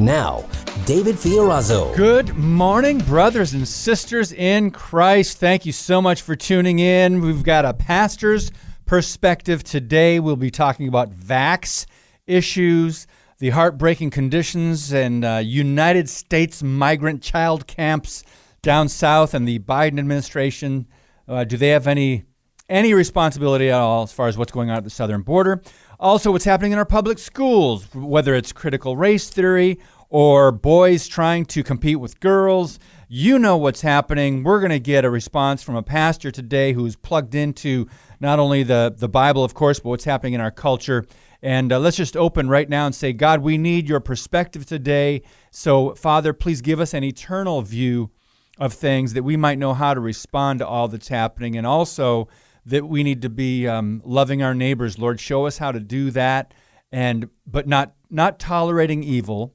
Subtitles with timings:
[0.00, 0.46] Now,
[0.86, 1.94] David Fiorazo.
[1.94, 5.36] Good morning, brothers and sisters in Christ.
[5.36, 7.20] Thank you so much for tuning in.
[7.20, 8.50] We've got a pastor's
[8.86, 10.18] perspective today.
[10.18, 11.84] We'll be talking about vax
[12.26, 13.06] issues,
[13.40, 18.24] the heartbreaking conditions, and uh, United States migrant child camps
[18.62, 20.86] down south, and the Biden administration.
[21.28, 22.24] Uh, do they have any
[22.70, 25.60] any responsibility at all as far as what's going on at the southern border?
[25.98, 29.78] Also, what's happening in our public schools, whether it's critical race theory
[30.10, 32.78] or boys trying to compete with girls.
[33.08, 34.42] You know what's happening.
[34.42, 37.88] We're going to get a response from a pastor today who's plugged into
[38.20, 41.06] not only the, the Bible, of course, but what's happening in our culture.
[41.42, 45.22] And uh, let's just open right now and say, God, we need your perspective today.
[45.50, 48.10] So, Father, please give us an eternal view
[48.58, 51.56] of things that we might know how to respond to all that's happening.
[51.56, 52.28] And also,
[52.66, 54.98] that we need to be um, loving our neighbors.
[54.98, 56.52] Lord, show us how to do that,
[56.92, 59.54] and but not not tolerating evil,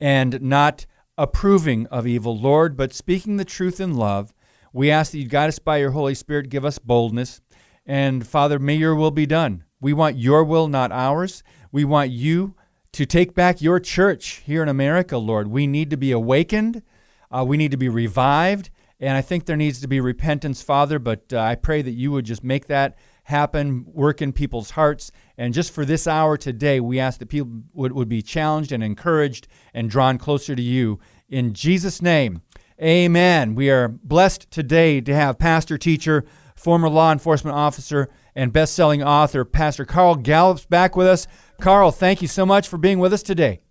[0.00, 0.86] and not
[1.18, 4.32] approving of evil, Lord, but speaking the truth in love.
[4.72, 7.40] We ask that you guide us by your Holy Spirit, give us boldness.
[7.84, 9.64] And Father, may your will be done.
[9.80, 11.42] We want your will, not ours.
[11.72, 12.54] We want you
[12.92, 15.48] to take back your church here in America, Lord.
[15.48, 16.82] We need to be awakened.
[17.30, 18.70] Uh, we need to be revived.
[18.98, 22.12] And I think there needs to be repentance, Father, but uh, I pray that you
[22.12, 22.98] would just make that
[23.30, 25.10] happen, work in people's hearts.
[25.38, 28.84] And just for this hour today, we ask that people would, would be challenged and
[28.84, 31.00] encouraged and drawn closer to you.
[31.28, 32.42] In Jesus' name,
[32.82, 33.54] amen.
[33.54, 39.02] We are blessed today to have pastor, teacher, former law enforcement officer, and best selling
[39.02, 41.26] author, Pastor Carl Gallups, back with us.
[41.60, 43.62] Carl, thank you so much for being with us today.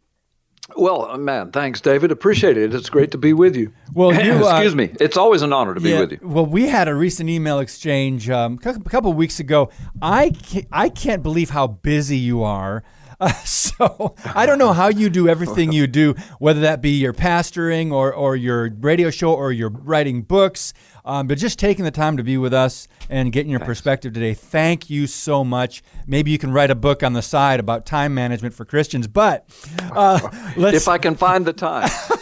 [0.75, 2.11] Well, uh, man, thanks, David.
[2.11, 2.73] Appreciate it.
[2.73, 3.71] It's great to be with you.
[3.93, 4.91] Well, you, uh, excuse me.
[4.99, 6.19] It's always an honor to be with you.
[6.21, 9.69] Well, we had a recent email exchange um, a couple of weeks ago.
[10.01, 12.83] I can't, I can't believe how busy you are.
[13.19, 17.13] Uh, so I don't know how you do everything you do, whether that be your
[17.13, 20.73] pastoring or, or your radio show or your writing books.
[21.05, 23.69] Um, but just taking the time to be with us and getting your Thanks.
[23.69, 24.33] perspective today.
[24.33, 25.81] Thank you so much.
[26.05, 29.07] Maybe you can write a book on the side about time management for Christians.
[29.07, 29.49] But
[29.91, 30.19] uh,
[30.57, 31.89] if I can find the time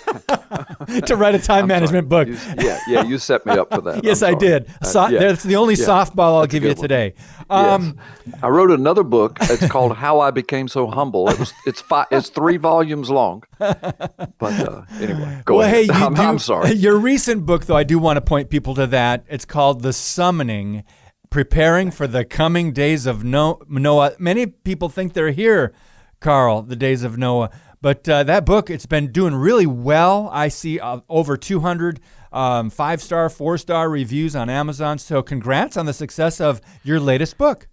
[1.05, 2.25] to write a time I'm management sorry.
[2.25, 2.27] book.
[2.57, 4.03] You, yeah, yeah, you set me up for that.
[4.03, 4.71] yes, I did.
[4.83, 5.19] So, uh, yeah.
[5.19, 5.85] That's the only yeah.
[5.85, 6.77] softball I'll give you one.
[6.77, 7.13] today.
[7.49, 8.39] Um, yes.
[8.43, 9.37] I wrote another book.
[9.41, 11.29] It's called How I Became So Humble.
[11.29, 13.43] It was it's five, it's three volumes long.
[13.59, 15.85] But uh, anyway, go well, ahead.
[15.85, 16.73] Hey, I'm, do, I'm sorry.
[16.73, 19.25] Your recent book, though, I do want to point people to that.
[19.27, 20.83] It's called The Summoning
[21.29, 24.15] Preparing for the Coming Days of Noah.
[24.19, 25.73] Many people think they're here,
[26.19, 27.49] Carl, the days of Noah.
[27.87, 30.29] But uh, that book, it's been doing really well.
[30.33, 32.01] I see uh, over 200
[32.33, 34.97] um, five star, four star reviews on Amazon.
[34.97, 37.69] So, congrats on the success of your latest book.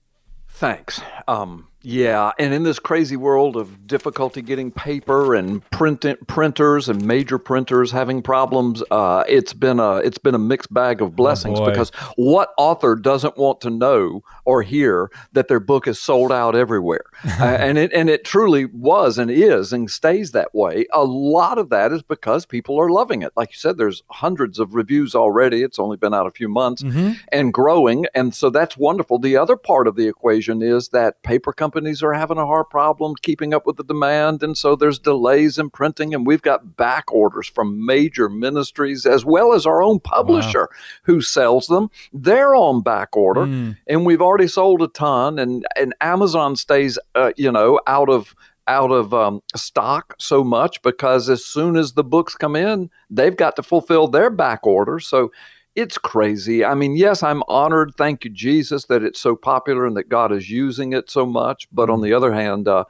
[0.46, 1.00] Thanks.
[1.26, 7.04] Um, yeah, and in this crazy world of difficulty getting paper and print printers and
[7.04, 11.60] major printers having problems, uh, it's been a it's been a mixed bag of blessings
[11.60, 16.32] oh because what author doesn't want to know or hear that their book is sold
[16.32, 17.04] out everywhere,
[17.38, 20.86] uh, and it and it truly was and is and stays that way.
[20.90, 23.32] A lot of that is because people are loving it.
[23.36, 25.62] Like you said, there's hundreds of reviews already.
[25.62, 27.12] It's only been out a few months mm-hmm.
[27.30, 29.18] and growing, and so that's wonderful.
[29.18, 32.70] The other part of the equation is that paper companies companies are having a hard
[32.70, 34.44] problem keeping up with the demand.
[34.44, 36.14] And so there's delays in printing.
[36.14, 40.78] And we've got back orders from major ministries as well as our own publisher wow.
[41.02, 41.90] who sells them.
[42.12, 43.42] They're on back order.
[43.42, 43.76] Mm.
[43.88, 45.40] And we've already sold a ton.
[45.40, 48.36] And, and Amazon stays, uh, you know, out of
[48.66, 53.36] out of um, stock so much because as soon as the books come in, they've
[53.36, 54.98] got to fulfill their back order.
[54.98, 55.30] So
[55.74, 56.64] it's crazy.
[56.64, 57.94] I mean, yes, I'm honored.
[57.96, 61.68] Thank you, Jesus, that it's so popular and that God is using it so much.
[61.72, 62.04] But on mm-hmm.
[62.04, 62.84] the other hand, uh,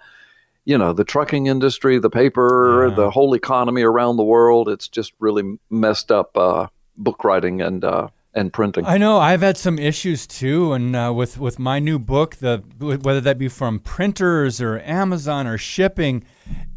[0.65, 2.95] you know, the trucking industry, the paper, yeah.
[2.95, 7.85] the whole economy around the world, it's just really messed up uh, book writing and
[7.85, 8.85] uh, and printing.
[8.85, 12.63] I know I've had some issues too, and uh, with with my new book, the
[12.79, 16.25] whether that be from printers or Amazon or shipping,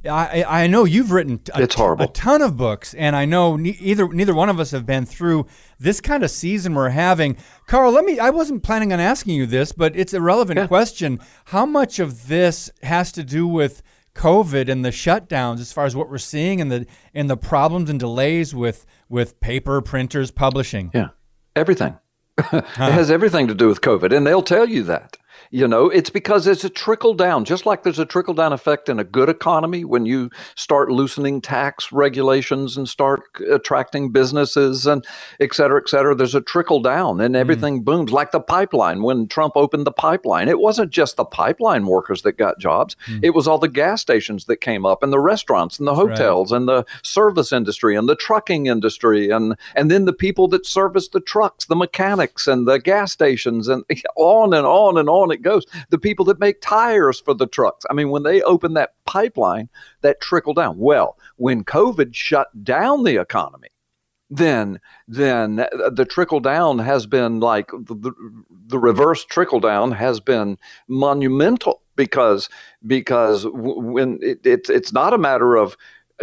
[0.08, 2.06] I I know you've written a, it's horrible.
[2.06, 5.06] a ton of books, and I know ne- either neither one of us have been
[5.06, 5.48] through
[5.80, 7.38] this kind of season we're having.
[7.68, 8.20] Carl, let me.
[8.20, 10.68] I wasn't planning on asking you this, but it's a relevant yeah.
[10.68, 11.20] question.
[11.46, 13.82] How much of this has to do with
[14.18, 17.90] COVID and the shutdowns, as far as what we're seeing and the and the problems
[17.90, 20.92] and delays with with paper, printers, publishing.
[20.94, 21.10] Yeah,
[21.56, 21.98] everything.
[22.38, 25.18] it has everything to do with COVID, and they'll tell you that.
[25.52, 28.90] You know, it's because it's a trickle down, just like there's a trickle down effect
[28.90, 35.06] in a good economy when you start loosening tax regulations and start attracting businesses and
[35.40, 36.16] et cetera, et cetera.
[36.16, 37.86] There's a trickle down and everything mm.
[37.86, 39.04] booms like the pipeline.
[39.04, 43.20] When Trump opened the pipeline, it wasn't just the pipeline workers that got jobs, mm.
[43.24, 46.52] it was all the gas stations that came up and the restaurants and the hotels
[46.52, 46.58] right.
[46.58, 51.08] and the service industry and the trucking industry and, and then the people that service
[51.10, 53.84] the trucks, the mechanics and the gas stations and
[54.16, 55.66] on and on and on goes.
[55.90, 57.86] The people that make tires for the trucks.
[57.90, 59.70] I mean, when they open that pipeline,
[60.02, 60.78] that trickle down.
[60.78, 63.70] Well, when COVID shut down the economy,
[64.30, 68.12] then then the trickle down has been like the,
[68.68, 70.58] the reverse trickle down has been
[70.88, 72.50] monumental because
[72.86, 75.78] because when it, it's it's not a matter of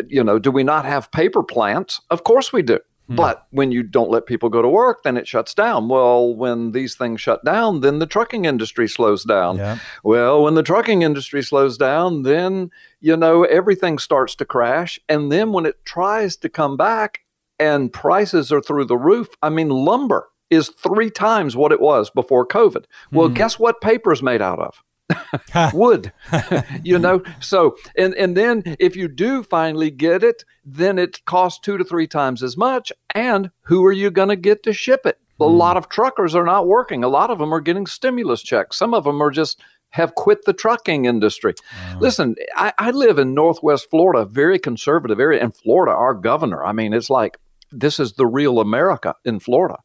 [0.08, 2.78] you know do we not have paper plants of course we do
[3.08, 3.16] Hmm.
[3.16, 5.88] But when you don't let people go to work, then it shuts down.
[5.88, 9.58] Well, when these things shut down, then the trucking industry slows down.
[9.58, 9.78] Yeah.
[10.02, 12.70] Well, when the trucking industry slows down, then,
[13.00, 14.98] you know, everything starts to crash.
[15.08, 17.20] And then when it tries to come back
[17.58, 22.10] and prices are through the roof, I mean, lumber is three times what it was
[22.10, 22.84] before COVID.
[23.12, 23.34] Well, mm.
[23.34, 24.82] guess what paper is made out of?
[25.72, 26.12] wood
[26.82, 31.60] you know so and and then if you do finally get it then it costs
[31.60, 35.02] two to three times as much and who are you going to get to ship
[35.04, 35.56] it a mm.
[35.56, 38.94] lot of truckers are not working a lot of them are getting stimulus checks some
[38.94, 41.54] of them are just have quit the trucking industry.
[42.00, 45.40] Listen, I, I, live in Northwest Florida, very conservative area.
[45.40, 47.38] In Florida, our governor, I mean, it's like
[47.70, 49.78] this is the real America in Florida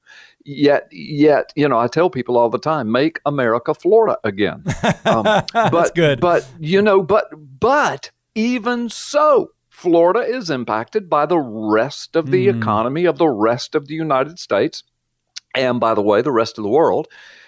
[0.45, 4.63] yet yet you know i tell people all the time make america florida again.
[5.05, 6.19] Um, but That's good.
[6.19, 7.27] but you know but
[7.59, 12.57] but even so florida is impacted by the rest of the mm.
[12.57, 14.83] economy of the rest of the united states
[15.55, 17.07] and by the way the rest of the world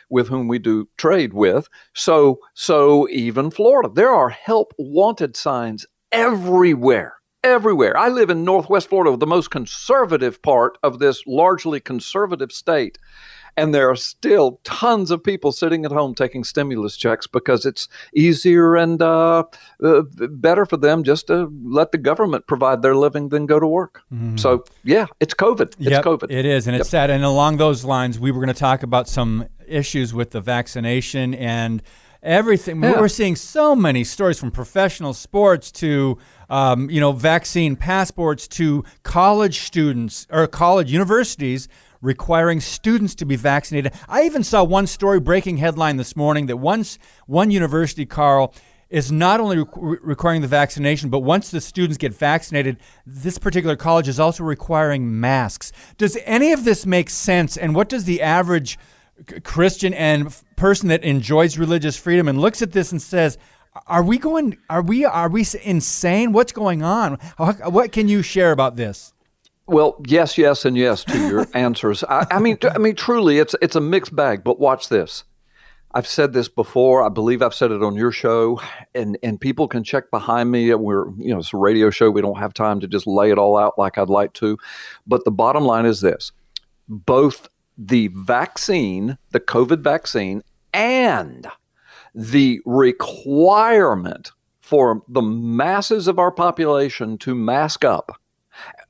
[0.10, 1.68] with whom we do trade with.
[1.96, 7.98] So so even florida there are help wanted signs everywhere everywhere.
[7.98, 12.98] I live in Northwest Florida, the most conservative part of this largely conservative state.
[13.58, 17.90] And there are still tons of people sitting at home taking stimulus checks because it's
[18.16, 19.44] easier and uh,
[19.84, 23.68] uh, better for them just to let the government provide their living than go to
[23.68, 24.04] work.
[24.14, 24.38] Mm-hmm.
[24.38, 25.74] So, yeah, it's COVID.
[25.74, 26.32] It's yep, COVID.
[26.32, 26.68] It is.
[26.68, 26.92] And it's yep.
[26.92, 27.10] sad.
[27.10, 31.34] And along those lines, we were going to talk about some issues with the vaccination
[31.34, 31.84] and
[32.24, 32.82] everything.
[32.82, 33.00] Yeah.
[33.00, 36.18] We're seeing so many stories from professional sports to
[36.50, 41.68] um, you know vaccine passports to college students or college universities
[42.02, 43.94] requiring students to be vaccinated.
[44.10, 46.98] I even saw one story breaking headline this morning that once
[47.28, 48.54] one university, Carl,
[48.90, 53.76] is not only re- requiring the vaccination, but once the students get vaccinated, this particular
[53.76, 55.72] college is also requiring masks.
[55.98, 57.56] Does any of this make sense?
[57.56, 58.78] And what does the average
[59.44, 63.38] Christian and person that enjoys religious freedom and looks at this and says,
[63.88, 64.58] "Are we going?
[64.70, 65.06] Are we?
[65.06, 66.32] Are we insane?
[66.32, 67.16] What's going on?
[67.38, 69.14] What can you share about this?"
[69.68, 72.04] Well, yes, yes, and yes to your answers.
[72.04, 74.44] I, I mean, I mean, truly, it's it's a mixed bag.
[74.44, 75.24] But watch this.
[75.94, 77.04] I've said this before.
[77.04, 78.62] I believe I've said it on your show,
[78.96, 80.74] and and people can check behind me.
[80.74, 82.10] We're you know it's a radio show.
[82.10, 84.58] We don't have time to just lay it all out like I'd like to.
[85.06, 86.32] But the bottom line is this:
[86.88, 90.42] both the vaccine, the COVID vaccine,
[90.74, 91.48] and
[92.14, 98.18] the requirement for the masses of our population to mask up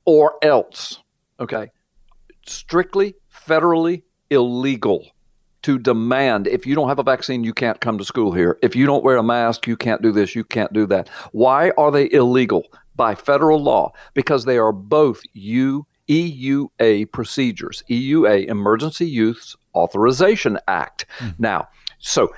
[0.06, 1.00] or else,
[1.40, 1.72] okay,
[2.46, 5.08] strictly federally illegal
[5.62, 8.58] to demand if you don't have a vaccine, you can't come to school here.
[8.62, 11.08] If you don't wear a mask, you can't do this, you can't do that.
[11.32, 12.64] Why are they illegal?
[12.96, 21.06] By federal law, because they are both you EUA procedures, EUA, Emergency Use Authorization Act.
[21.20, 21.36] Mm.
[21.40, 21.68] Now,
[22.00, 22.34] so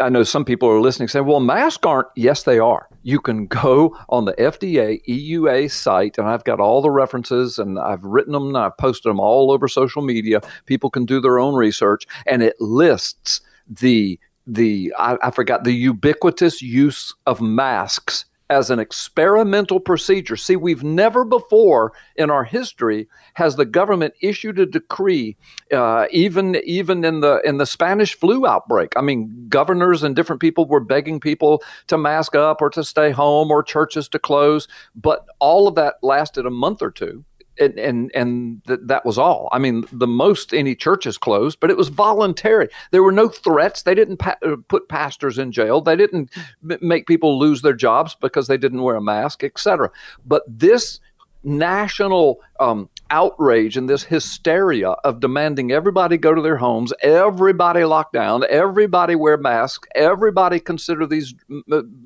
[0.00, 2.08] I know some people are listening saying, well, masks aren't.
[2.16, 2.88] Yes, they are.
[3.02, 7.78] You can go on the FDA EUA site, and I've got all the references, and
[7.78, 10.40] I've written them, and I've posted them all over social media.
[10.64, 15.72] People can do their own research, and it lists the the I, I forgot the
[15.72, 20.36] ubiquitous use of masks as an experimental procedure.
[20.36, 25.36] See, we've never before in our history has the government issued a decree,
[25.72, 28.92] uh, even even in the in the Spanish flu outbreak.
[28.96, 33.10] I mean, governors and different people were begging people to mask up or to stay
[33.10, 37.24] home or churches to close, but all of that lasted a month or two.
[37.58, 39.48] And and, and th- that was all.
[39.52, 42.68] I mean, the most any churches closed, but it was voluntary.
[42.90, 43.82] There were no threats.
[43.82, 45.80] They didn't pa- uh, put pastors in jail.
[45.80, 46.30] They didn't
[46.62, 49.90] make people lose their jobs because they didn't wear a mask, etc.
[50.24, 51.00] But this
[51.44, 58.12] national um, outrage and this hysteria of demanding everybody go to their homes, everybody lock
[58.12, 61.32] down, everybody wear masks, everybody consider these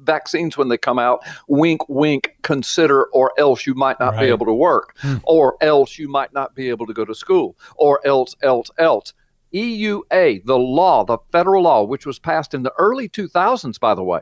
[0.02, 4.24] vaccines when they come out, wink, wink, consider, or else you might not right.
[4.24, 5.16] be able to work, hmm.
[5.22, 9.14] or else you might not be able to go to school, or else, else, else.
[9.54, 14.04] EUA, the law, the federal law, which was passed in the early 2000s, by the
[14.04, 14.20] way,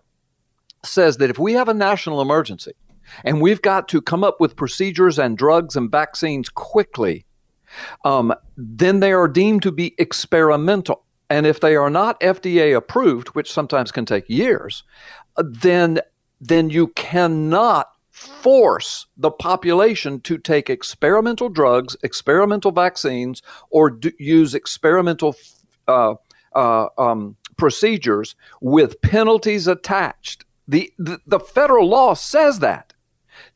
[0.85, 2.75] says that if we have a national emergency,
[3.25, 7.25] and we've got to come up with procedures and drugs and vaccines quickly,
[8.05, 11.05] um, then they are deemed to be experimental.
[11.29, 14.85] And if they are not FDA approved, which sometimes can take years,
[15.37, 16.01] uh, then
[16.41, 24.55] then you cannot force the population to take experimental drugs, experimental vaccines, or do, use
[24.55, 25.35] experimental
[25.89, 26.15] uh,
[26.55, 30.45] uh, um, procedures with penalties attached.
[30.69, 32.95] The, the, the federal law says that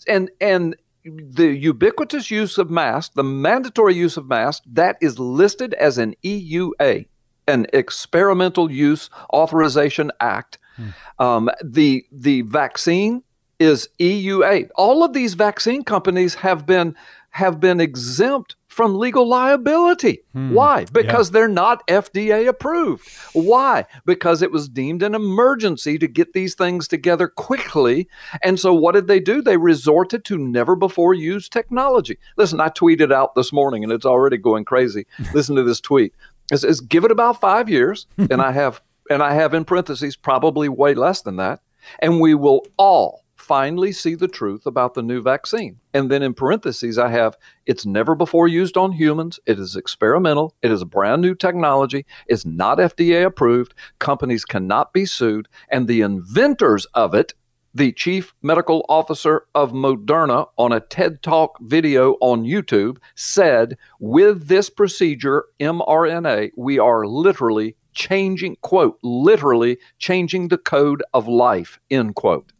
[0.07, 5.75] and and the ubiquitous use of masks, the mandatory use of masks, that is listed
[5.75, 7.07] as an EUA,
[7.49, 10.59] an Experimental Use Authorization Act.
[10.77, 10.89] Hmm.
[11.19, 13.23] Um, the the vaccine
[13.59, 14.69] is EUA.
[14.75, 16.95] All of these vaccine companies have been
[17.31, 20.23] have been exempt from legal liability.
[20.33, 20.55] Hmm.
[20.55, 20.87] Why?
[20.87, 21.33] Because yeah.
[21.35, 23.07] they're not FDA approved.
[23.35, 23.85] Why?
[24.07, 28.09] Because it was deemed an emergency to get these things together quickly.
[28.43, 29.43] And so what did they do?
[29.43, 32.19] They resorted to never before used technology.
[32.39, 35.07] Listen, I tweeted out this morning and it's already going crazy.
[35.35, 36.15] Listen to this tweet.
[36.51, 40.17] It says, give it about five years, and I have and I have in parentheses
[40.17, 41.61] probably way less than that,
[41.99, 45.81] and we will all finally see the truth about the new vaccine.
[45.93, 49.41] And then in parentheses, I have it's never before used on humans.
[49.45, 50.55] It is experimental.
[50.63, 52.07] It is a brand new technology.
[52.29, 53.75] It's not FDA approved.
[53.99, 55.49] Companies cannot be sued.
[55.69, 57.35] And the inventors of it,
[57.75, 64.47] the chief medical officer of Moderna on a TED Talk video on YouTube, said with
[64.47, 72.15] this procedure, mRNA, we are literally changing, quote, literally changing the code of life, end
[72.15, 72.53] quote.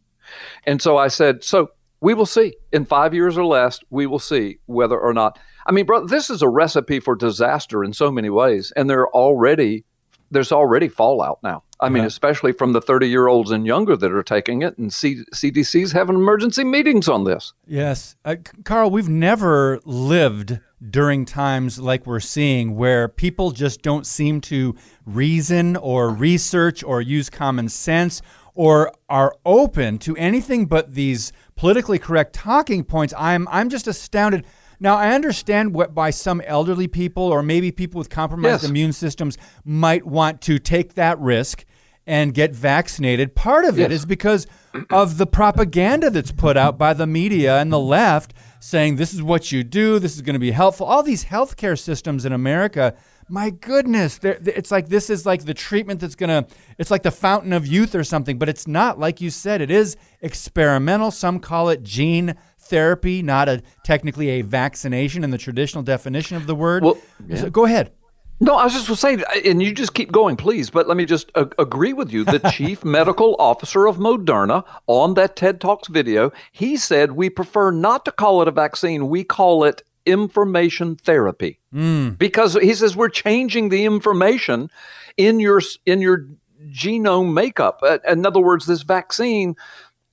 [0.65, 1.71] And so I said, so
[2.01, 5.39] we will see in five years or less, we will see whether or not.
[5.65, 9.07] I mean, bro, this is a recipe for disaster in so many ways, and there
[9.07, 9.85] already
[10.31, 11.63] there's already fallout now.
[11.81, 14.93] I mean, especially from the 30 year olds and younger that are taking it, and
[14.93, 17.53] C- CDC's having emergency meetings on this.
[17.65, 18.15] Yes.
[18.23, 20.59] Uh, Carl, we've never lived
[20.89, 27.01] during times like we're seeing where people just don't seem to reason or research or
[27.01, 28.21] use common sense
[28.61, 34.45] or are open to anything but these politically correct talking points, I'm I'm just astounded.
[34.79, 38.69] Now I understand what by some elderly people or maybe people with compromised yes.
[38.69, 41.65] immune systems might want to take that risk
[42.05, 43.33] and get vaccinated.
[43.33, 43.87] Part of yes.
[43.87, 44.45] it is because
[44.91, 49.23] of the propaganda that's put out by the media and the left saying this is
[49.23, 50.85] what you do, this is going to be helpful.
[50.85, 52.93] All these healthcare systems in America
[53.31, 56.45] my goodness, it's like this is like the treatment that's gonna.
[56.77, 58.99] It's like the fountain of youth or something, but it's not.
[58.99, 61.11] Like you said, it is experimental.
[61.11, 66.45] Some call it gene therapy, not a technically a vaccination in the traditional definition of
[66.45, 66.83] the word.
[66.83, 67.37] Well, yeah.
[67.37, 67.93] so go ahead.
[68.41, 70.69] No, I was just saying, and you just keep going, please.
[70.69, 72.25] But let me just uh, agree with you.
[72.25, 77.71] The chief medical officer of Moderna on that TED Talks video, he said we prefer
[77.71, 79.07] not to call it a vaccine.
[79.07, 82.17] We call it information therapy mm.
[82.17, 84.69] because he says we're changing the information
[85.17, 86.27] in your in your
[86.69, 87.81] genome makeup.
[88.07, 89.55] In other words, this vaccine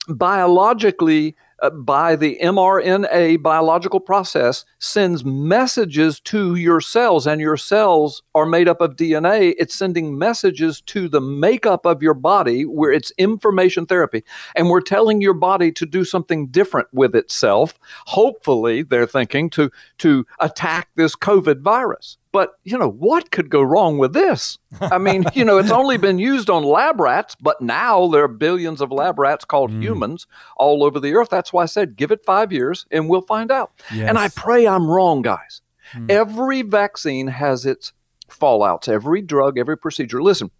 [0.07, 8.23] biologically uh, by the mRNA biological process sends messages to your cells, and your cells
[8.35, 9.53] are made up of DNA.
[9.57, 14.23] It's sending messages to the makeup of your body where it's information therapy.
[14.55, 17.79] And we're telling your body to do something different with itself.
[18.05, 22.17] Hopefully, they're thinking to, to attack this COVID virus.
[22.31, 24.57] But, you know, what could go wrong with this?
[24.79, 28.27] I mean, you know, it's only been used on lab rats, but now there are
[28.27, 29.81] billions of lab rats called mm.
[29.81, 31.29] humans all over the earth.
[31.29, 33.71] That's why I said give it five years and we'll find out.
[33.91, 34.07] Yes.
[34.09, 35.61] And I pray I'm wrong, guys.
[35.93, 36.11] Mm.
[36.11, 37.93] Every vaccine has its
[38.29, 40.21] fallouts, every drug, every procedure.
[40.21, 40.51] Listen,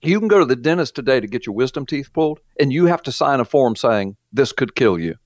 [0.00, 2.86] you can go to the dentist today to get your wisdom teeth pulled, and you
[2.86, 5.16] have to sign a form saying this could kill you.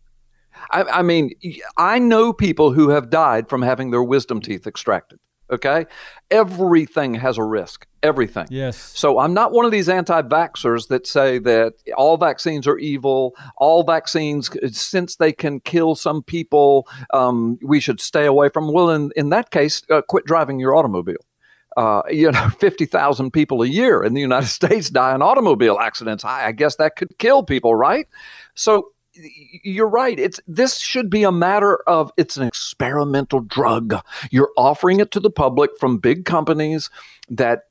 [0.70, 1.32] I, I mean,
[1.76, 5.18] I know people who have died from having their wisdom teeth extracted
[5.52, 5.84] Okay.
[6.30, 7.86] Everything has a risk.
[8.02, 8.46] Everything.
[8.50, 8.76] Yes.
[8.76, 13.36] So I'm not one of these anti vaxxers that say that all vaccines are evil.
[13.58, 18.72] All vaccines, since they can kill some people, um, we should stay away from.
[18.72, 21.24] Well, in, in that case, uh, quit driving your automobile.
[21.76, 26.24] Uh, you know, 50,000 people a year in the United States die in automobile accidents.
[26.24, 28.06] I, I guess that could kill people, right?
[28.54, 30.18] So you're right.
[30.18, 33.94] It's this should be a matter of it's an experimental drug.
[34.30, 36.90] You're offering it to the public from big companies
[37.28, 37.64] that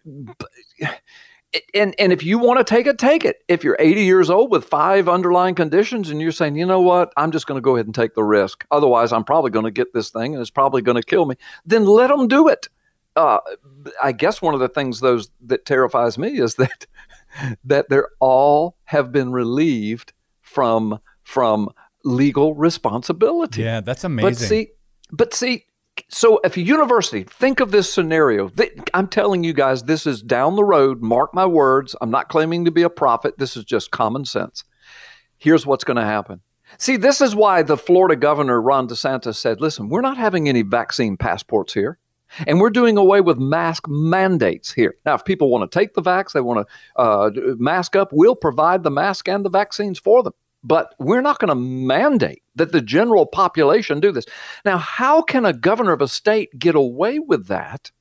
[1.74, 3.44] and and if you want to take it, take it.
[3.48, 7.12] If you're 80 years old with five underlying conditions and you're saying, you know what,
[7.18, 8.66] I'm just going to go ahead and take the risk.
[8.72, 11.36] Otherwise, I'm probably going to get this thing and it's probably going to kill me.
[11.66, 12.70] Then let them do it.
[13.16, 13.40] Uh,
[14.02, 16.86] I guess one of the things those that terrifies me is that
[17.66, 21.00] that they're all have been relieved from
[21.32, 21.70] from
[22.04, 23.62] legal responsibility.
[23.62, 24.32] Yeah, that's amazing.
[24.32, 24.68] But see,
[25.12, 25.66] but see,
[26.10, 28.52] so if a university, think of this scenario.
[28.94, 31.02] I'm telling you guys, this is down the road.
[31.02, 31.96] Mark my words.
[32.02, 33.38] I'm not claiming to be a prophet.
[33.38, 34.66] This is just common sense.
[35.38, 36.42] Here's what's going to happen.
[36.78, 40.62] See, this is why the Florida governor, Ron DeSantis, said, listen, we're not having any
[40.62, 41.98] vaccine passports here.
[42.48, 44.96] And we're doing away with mask mandates here.
[45.06, 48.38] Now, if people want to take the vax, they want to uh, mask up, we'll
[48.38, 50.34] provide the mask and the vaccines for them
[50.64, 54.26] but we're not going to mandate that the general population do this.
[54.66, 57.92] Now, how can a governor of a state get away with that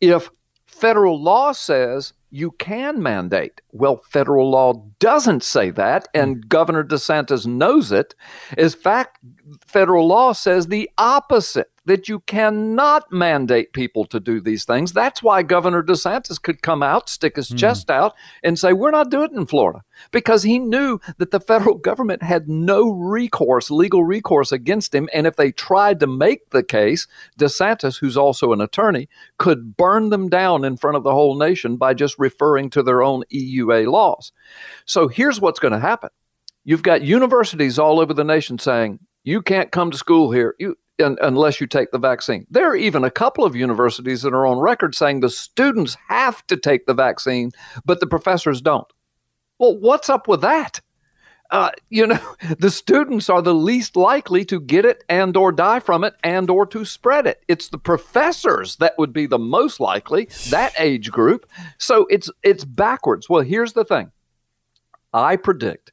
[0.00, 0.30] if
[0.66, 3.60] federal law says you can mandate?
[3.72, 6.40] Well, federal law doesn't say that, and hmm.
[6.48, 8.14] Governor DeSantis knows it.
[8.56, 9.18] In fact,
[9.66, 14.92] federal law says the opposite that you cannot mandate people to do these things.
[14.92, 17.58] That's why Governor DeSantis could come out, stick his mm.
[17.58, 19.82] chest out, and say, We're not doing it in Florida.
[20.10, 25.08] Because he knew that the federal government had no recourse, legal recourse against him.
[25.12, 27.06] And if they tried to make the case,
[27.38, 29.08] DeSantis, who's also an attorney,
[29.38, 33.02] could burn them down in front of the whole nation by just referring to their
[33.02, 34.32] own EUA laws.
[34.84, 36.10] So here's what's going to happen.
[36.64, 40.54] You've got universities all over the nation saying, you can't come to school here.
[40.58, 42.46] You un, unless you take the vaccine.
[42.50, 46.46] There are even a couple of universities that are on record saying the students have
[46.46, 47.50] to take the vaccine,
[47.84, 48.86] but the professors don't.
[49.58, 50.80] Well, what's up with that?
[51.50, 52.18] Uh, you know,
[52.58, 56.48] the students are the least likely to get it and or die from it and
[56.48, 57.44] or to spread it.
[57.46, 61.46] It's the professors that would be the most likely, that age group.
[61.78, 63.28] So it's it's backwards.
[63.28, 64.10] Well, here's the thing.
[65.12, 65.91] I predict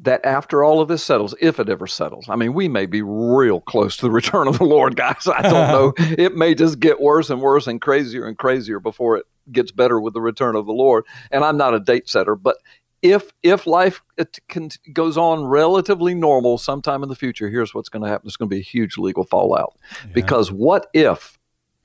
[0.00, 3.02] that after all of this settles, if it ever settles, I mean, we may be
[3.02, 5.26] real close to the return of the Lord, guys.
[5.26, 5.92] I don't know.
[5.98, 10.00] it may just get worse and worse and crazier and crazier before it gets better
[10.00, 11.04] with the return of the Lord.
[11.32, 12.58] And I'm not a date setter, but
[13.02, 14.02] if if life
[14.48, 18.26] can, goes on relatively normal sometime in the future, here's what's going to happen.
[18.26, 19.76] There's going to be a huge legal fallout.
[20.04, 20.12] Yeah.
[20.14, 21.36] Because what if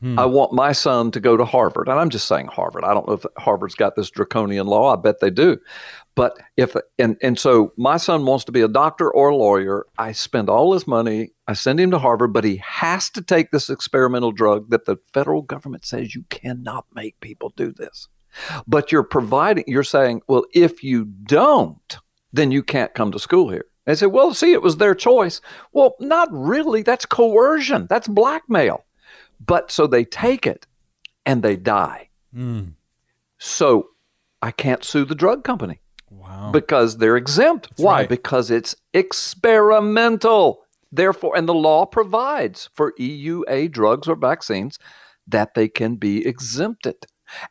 [0.01, 0.19] Hmm.
[0.19, 1.87] I want my son to go to Harvard.
[1.87, 2.83] And I'm just saying Harvard.
[2.83, 4.91] I don't know if Harvard's got this draconian law.
[4.91, 5.57] I bet they do.
[6.15, 9.87] But if and and so my son wants to be a doctor or a lawyer,
[9.97, 13.49] I spend all his money, I send him to Harvard, but he has to take
[13.49, 18.07] this experimental drug that the federal government says you cannot make people do this.
[18.67, 21.97] But you're providing you're saying, well, if you don't,
[22.31, 23.65] then you can't come to school here.
[23.85, 25.41] They say, well, see, it was their choice.
[25.73, 26.83] Well, not really.
[26.83, 27.87] That's coercion.
[27.89, 28.85] That's blackmail.
[29.45, 30.65] But so they take it
[31.25, 32.09] and they die.
[32.33, 32.73] Mm.
[33.39, 33.89] So
[34.41, 35.81] I can't sue the drug company.
[36.19, 36.51] Wow.
[36.51, 37.69] Because they're exempt.
[37.69, 37.99] That's Why?
[38.01, 38.09] Right.
[38.09, 40.63] Because it's experimental.
[40.91, 44.77] Therefore, and the law provides for EUA drugs or vaccines
[45.27, 47.05] that they can be exempted.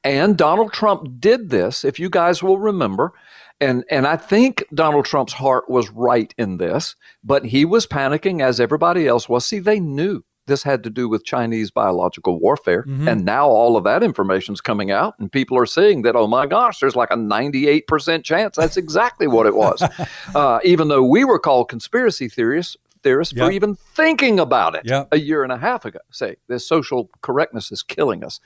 [0.05, 3.12] And Donald Trump did this, if you guys will remember.
[3.61, 8.42] And, and I think Donald Trump's heart was right in this, but he was panicking
[8.42, 9.46] as everybody else was.
[9.46, 12.83] See, they knew this had to do with Chinese biological warfare.
[12.83, 13.09] Mm-hmm.
[13.09, 16.26] And now all of that information is coming out, and people are seeing that, oh
[16.26, 19.83] my gosh, there's like a 98% chance that's exactly what it was.
[20.35, 23.46] uh, even though we were called conspiracy theorists, theorists yep.
[23.46, 25.09] for even thinking about it yep.
[25.12, 26.00] a year and a half ago.
[26.11, 28.40] Say, this social correctness is killing us.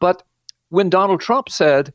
[0.00, 0.22] But
[0.70, 1.92] when Donald Trump said,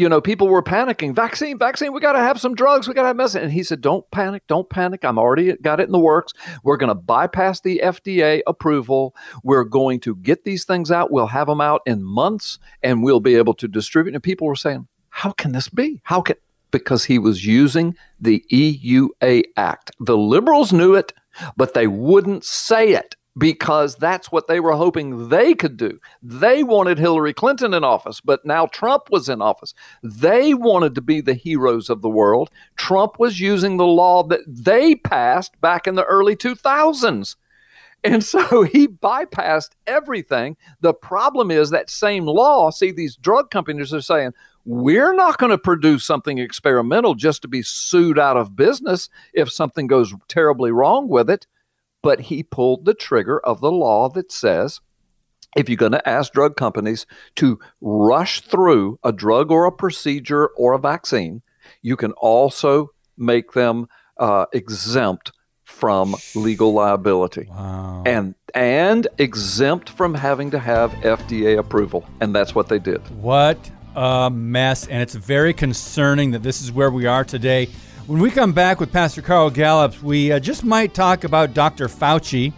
[0.00, 1.14] you know, people were panicking.
[1.14, 1.92] Vaccine, vaccine.
[1.92, 2.88] We got to have some drugs.
[2.88, 3.42] We got to have medicine.
[3.42, 4.42] And he said, "Don't panic.
[4.46, 5.04] Don't panic.
[5.04, 6.32] I'm already got it in the works.
[6.64, 9.14] We're going to bypass the FDA approval.
[9.44, 11.12] We're going to get these things out.
[11.12, 14.56] We'll have them out in months, and we'll be able to distribute." And people were
[14.56, 16.00] saying, "How can this be?
[16.04, 16.36] How can?"
[16.70, 19.90] Because he was using the EUA Act.
[20.00, 21.12] The liberals knew it,
[21.58, 25.98] but they wouldn't say it because that's what they were hoping they could do.
[26.22, 29.72] They wanted Hillary Clinton in office, but now Trump was in office.
[30.02, 32.50] They wanted to be the heroes of the world.
[32.76, 37.36] Trump was using the law that they passed back in the early 2000s.
[38.02, 40.56] And so he bypassed everything.
[40.80, 42.70] The problem is that same law.
[42.70, 44.32] See, these drug companies are saying,
[44.64, 49.50] we're not going to produce something experimental just to be sued out of business if
[49.50, 51.46] something goes terribly wrong with it.
[52.02, 54.80] But he pulled the trigger of the law that says
[55.56, 60.46] if you're going to ask drug companies to rush through a drug or a procedure
[60.56, 61.42] or a vaccine,
[61.82, 65.32] you can also make them uh, exempt
[65.64, 68.02] from legal liability Wow.
[68.04, 72.98] and and exempt from having to have FDA approval and that's what they did.
[73.20, 74.86] What a mess.
[74.88, 77.68] And it's very concerning that this is where we are today.
[78.10, 81.86] When we come back with Pastor Carl Gallup, we uh, just might talk about Dr.
[81.86, 82.52] Fauci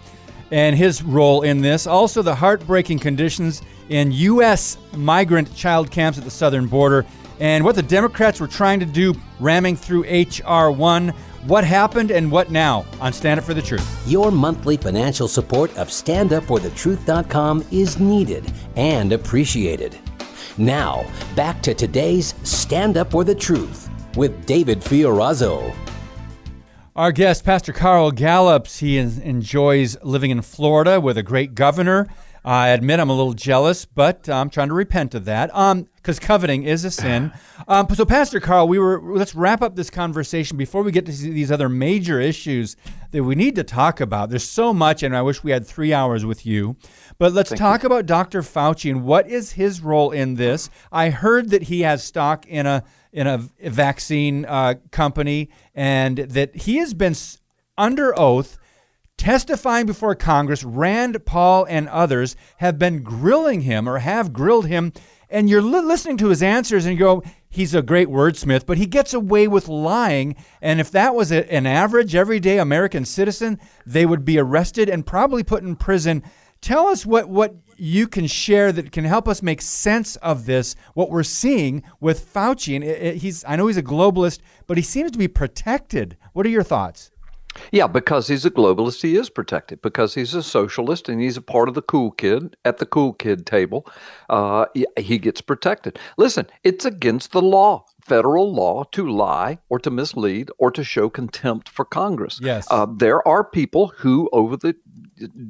[0.50, 1.86] and his role in this.
[1.86, 3.60] Also, the heartbreaking conditions
[3.90, 4.78] in U.S.
[4.96, 7.04] migrant child camps at the southern border
[7.38, 10.72] and what the Democrats were trying to do ramming through H.R.
[10.72, 11.08] 1.
[11.46, 14.08] What happened and what now on Stand Up for the Truth?
[14.08, 19.98] Your monthly financial support of StandUpForTheTruth.com is needed and appreciated.
[20.56, 21.04] Now,
[21.36, 25.74] back to today's Stand Up for the Truth with David Fiorazo.
[26.94, 32.06] Our guest, Pastor Carl Gallups, he enjoys living in Florida with a great governor.
[32.44, 35.54] I admit I'm a little jealous, but I'm trying to repent of that.
[35.54, 37.32] Um, because coveting is a sin.
[37.68, 41.12] Um, so, Pastor Carl, we were let's wrap up this conversation before we get to
[41.12, 42.74] these other major issues
[43.12, 44.30] that we need to talk about.
[44.30, 46.74] There's so much, and I wish we had three hours with you.
[47.18, 48.42] But let's talk about Dr.
[48.42, 50.70] Fauci and what is his role in this.
[50.90, 56.56] I heard that he has stock in a in a vaccine uh, company, and that
[56.56, 57.14] he has been
[57.78, 58.58] under oath
[59.18, 60.64] testifying before Congress.
[60.64, 64.92] Rand Paul and others have been grilling him or have grilled him,
[65.30, 68.78] and you're li- listening to his answers and you go, he's a great wordsmith, but
[68.78, 70.34] he gets away with lying.
[70.60, 75.06] And if that was a, an average, everyday American citizen, they would be arrested and
[75.06, 76.22] probably put in prison.
[76.60, 80.74] Tell us what, what you can share that can help us make sense of this,
[80.94, 82.74] what we're seeing with Fauci.
[82.74, 86.16] And it, it- he's, I know he's a globalist, but he seems to be protected.
[86.32, 87.11] What are your thoughts?
[87.70, 89.82] Yeah, because he's a globalist, he is protected.
[89.82, 93.12] Because he's a socialist and he's a part of the cool kid at the cool
[93.12, 93.86] kid table,
[94.28, 95.98] uh, he, gets protected.
[96.16, 101.08] Listen, it's against the law, federal law, to lie or to mislead or to show
[101.08, 102.40] contempt for Congress.
[102.42, 102.66] Yes.
[102.70, 104.74] Uh, there are people who, over the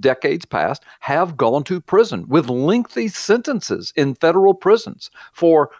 [0.00, 5.70] decades past, have gone to prison with lengthy sentences in federal prisons for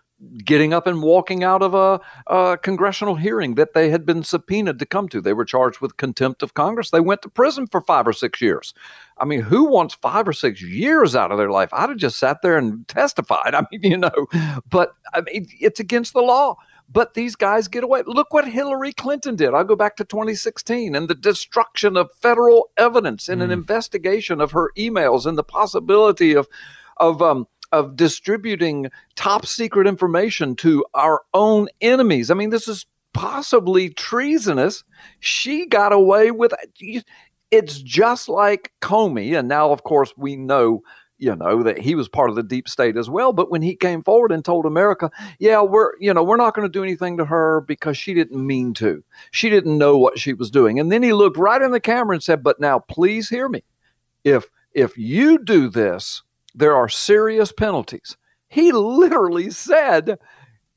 [0.44, 4.78] getting up and walking out of a, a congressional hearing that they had been subpoenaed
[4.78, 5.20] to come to.
[5.20, 6.90] They were charged with contempt of Congress.
[6.90, 8.74] They went to prison for five or six years.
[9.18, 11.70] I mean, who wants five or six years out of their life?
[11.72, 13.54] I'd have just sat there and testified.
[13.54, 14.26] I mean, you know,
[14.68, 16.56] but I mean, it's against the law.
[16.90, 18.02] But these guys get away.
[18.06, 19.54] Look what Hillary Clinton did.
[19.54, 24.50] I'll go back to 2016 and the destruction of federal evidence in an investigation of
[24.50, 26.48] her emails and the possibility of
[26.98, 32.30] of um, of distributing top secret information to our own enemies.
[32.30, 34.84] I mean, this is possibly treasonous.
[35.20, 37.04] She got away with it.
[37.50, 40.82] it's just like Comey, and now of course we know
[41.22, 43.76] you know that he was part of the deep state as well but when he
[43.76, 45.08] came forward and told america
[45.38, 48.44] yeah we're you know we're not going to do anything to her because she didn't
[48.44, 51.70] mean to she didn't know what she was doing and then he looked right in
[51.70, 53.62] the camera and said but now please hear me
[54.24, 58.16] if if you do this there are serious penalties.
[58.48, 60.18] He literally said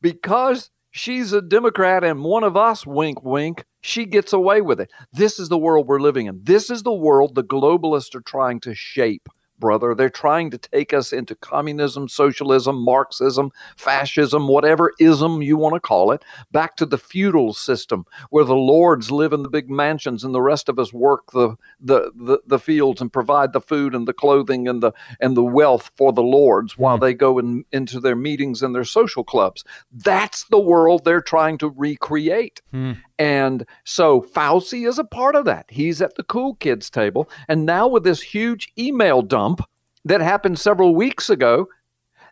[0.02, 4.92] because she's a democrat and one of us wink wink she gets away with it.
[5.14, 6.40] This is the world we're living in.
[6.42, 9.96] This is the world the globalists are trying to shape brother.
[9.96, 15.80] They're trying to take us into communism, socialism, Marxism, fascism, whatever ism you want to
[15.80, 20.24] call it, back to the feudal system where the lords live in the big mansions
[20.24, 23.96] and the rest of us work the the the, the fields and provide the food
[23.96, 26.84] and the clothing and the and the wealth for the lords hmm.
[26.84, 29.64] while they go in, into their meetings and their social clubs.
[29.92, 32.62] That's the world they're trying to recreate.
[32.72, 32.94] Hmm.
[33.18, 35.66] And so Fauci is a part of that.
[35.70, 37.30] He's at the cool kids table.
[37.48, 39.62] And now with this huge email dump
[40.04, 41.68] that happened several weeks ago,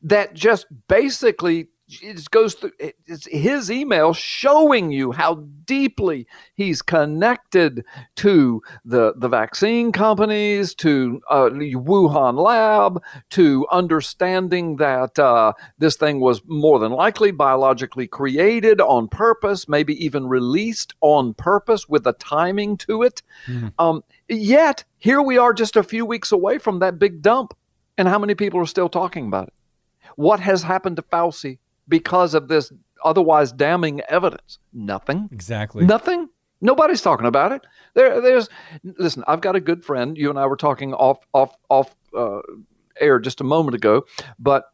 [0.02, 1.70] that just basically
[2.02, 9.28] it goes through it's his email showing you how deeply he's connected to the the
[9.28, 13.02] vaccine companies to uh, the Wuhan lab
[13.32, 19.94] to understanding that uh, this thing was more than likely biologically created on purpose maybe
[20.04, 23.22] even released on purpose with a timing to it.
[23.80, 27.54] Um, yet here we are just a few weeks away from that big dump
[27.98, 29.54] and how many people are still talking about it?
[30.16, 32.72] What has happened to Fauci because of this
[33.04, 34.60] otherwise damning evidence?
[34.74, 35.30] Nothing.
[35.32, 35.86] Exactly.
[35.86, 36.30] Nothing.
[36.62, 37.66] Nobody's talking about it.
[37.94, 38.50] There, there's.
[38.84, 40.18] Listen, I've got a good friend.
[40.18, 42.40] You and I were talking off, off, off uh,
[43.00, 44.06] air just a moment ago,
[44.40, 44.66] but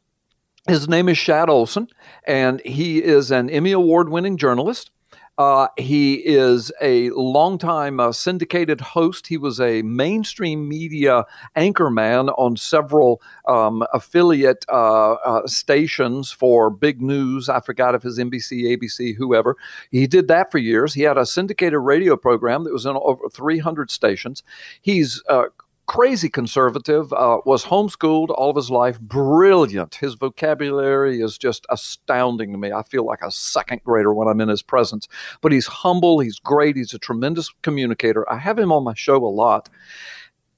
[0.68, 1.88] his name is Shad Olson,
[2.26, 4.92] and he is an Emmy Award winning journalist.
[5.40, 9.28] Uh, he is a longtime uh, syndicated host.
[9.28, 11.24] He was a mainstream media
[11.56, 17.48] anchorman on several um, affiliate uh, uh stations for big news.
[17.48, 19.56] I forgot if it was NBC, ABC, whoever.
[19.92, 20.94] He did that for years.
[20.94, 24.44] He had a syndicated radio program that was in over 300 stations.
[24.82, 25.46] He's uh,
[25.90, 29.96] crazy conservative, uh, was homeschooled all of his life, brilliant.
[29.96, 32.72] His vocabulary is just astounding to me.
[32.72, 35.08] I feel like a second grader when I'm in his presence.
[35.42, 38.32] But he's humble, he's great, he's a tremendous communicator.
[38.32, 39.68] I have him on my show a lot.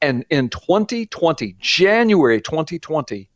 [0.02, 3.30] And in 2020, January 2020,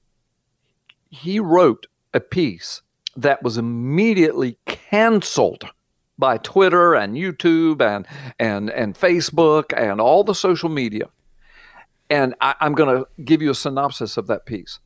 [1.11, 2.81] he wrote a piece
[3.15, 5.63] that was immediately canceled
[6.17, 8.05] by Twitter and YouTube and
[8.37, 11.07] and and Facebook and all the social media.
[12.09, 14.79] And I, am going to give you a synopsis of that piece.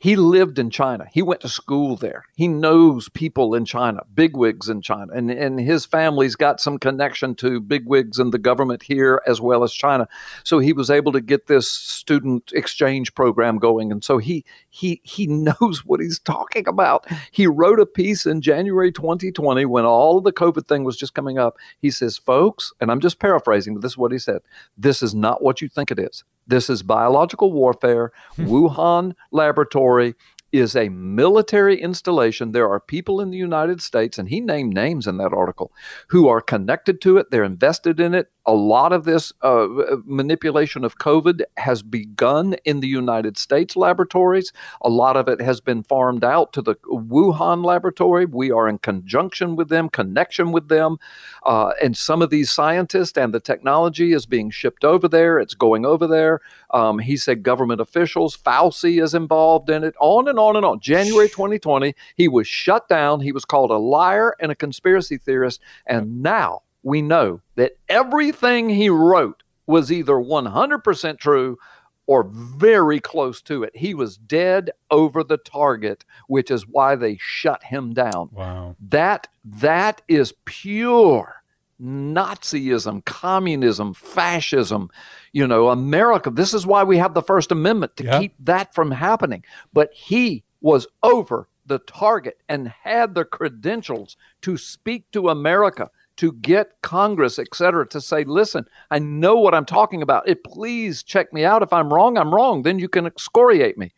[0.00, 1.04] He lived in China.
[1.12, 2.24] He went to school there.
[2.34, 7.34] He knows people in China, bigwigs in China, and, and his family's got some connection
[7.34, 10.08] to bigwigs in the government here as well as China.
[10.42, 15.02] So he was able to get this student exchange program going, and so he he
[15.04, 15.26] he
[15.60, 17.06] knows what he's talking about.
[17.30, 21.12] He wrote a piece in January 2020 when all of the COVID thing was just
[21.12, 21.58] coming up.
[21.78, 24.40] He says, "Folks," and I'm just paraphrasing, but this is what he said:
[24.78, 28.12] "This is not what you think it is." This is biological warfare.
[28.36, 30.14] Wuhan laboratory
[30.52, 32.52] is a military installation.
[32.52, 35.72] There are people in the United States, and he named names in that article,
[36.08, 37.30] who are connected to it.
[37.30, 39.68] They're invested in it a lot of this uh,
[40.04, 44.52] manipulation of COVID has begun in the United States laboratories.
[44.82, 48.24] A lot of it has been farmed out to the Wuhan laboratory.
[48.24, 50.96] We are in conjunction with them, connection with them.
[51.44, 55.38] Uh, and some of these scientists and the technology is being shipped over there.
[55.38, 56.40] It's going over there.
[56.72, 60.80] Um, he said government officials, Fauci is involved in it, on and on and on.
[60.80, 63.20] January 2020, he was shut down.
[63.20, 65.60] He was called a liar and a conspiracy theorist.
[65.86, 71.58] And now, we know that everything he wrote was either 100% true
[72.06, 73.70] or very close to it.
[73.76, 78.30] He was dead over the target, which is why they shut him down.
[78.32, 78.74] Wow.
[78.88, 81.39] That that is pure
[81.80, 84.90] Nazism, communism, fascism,
[85.32, 86.30] you know, America.
[86.30, 88.20] This is why we have the First Amendment to yep.
[88.20, 89.44] keep that from happening.
[89.72, 96.32] But he was over the target and had the credentials to speak to America to
[96.32, 100.28] get Congress, et cetera, to say, listen, I know what I'm talking about.
[100.28, 101.62] It please check me out.
[101.62, 102.62] If I'm wrong, I'm wrong.
[102.62, 103.92] Then you can excoriate me.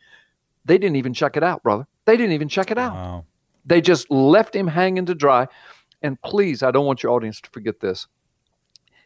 [0.64, 1.88] They didn't even check it out, brother.
[2.04, 2.94] They didn't even check it out.
[2.94, 3.24] Wow.
[3.64, 5.48] They just left him hanging to dry.
[6.02, 8.06] And please, I don't want your audience to forget this.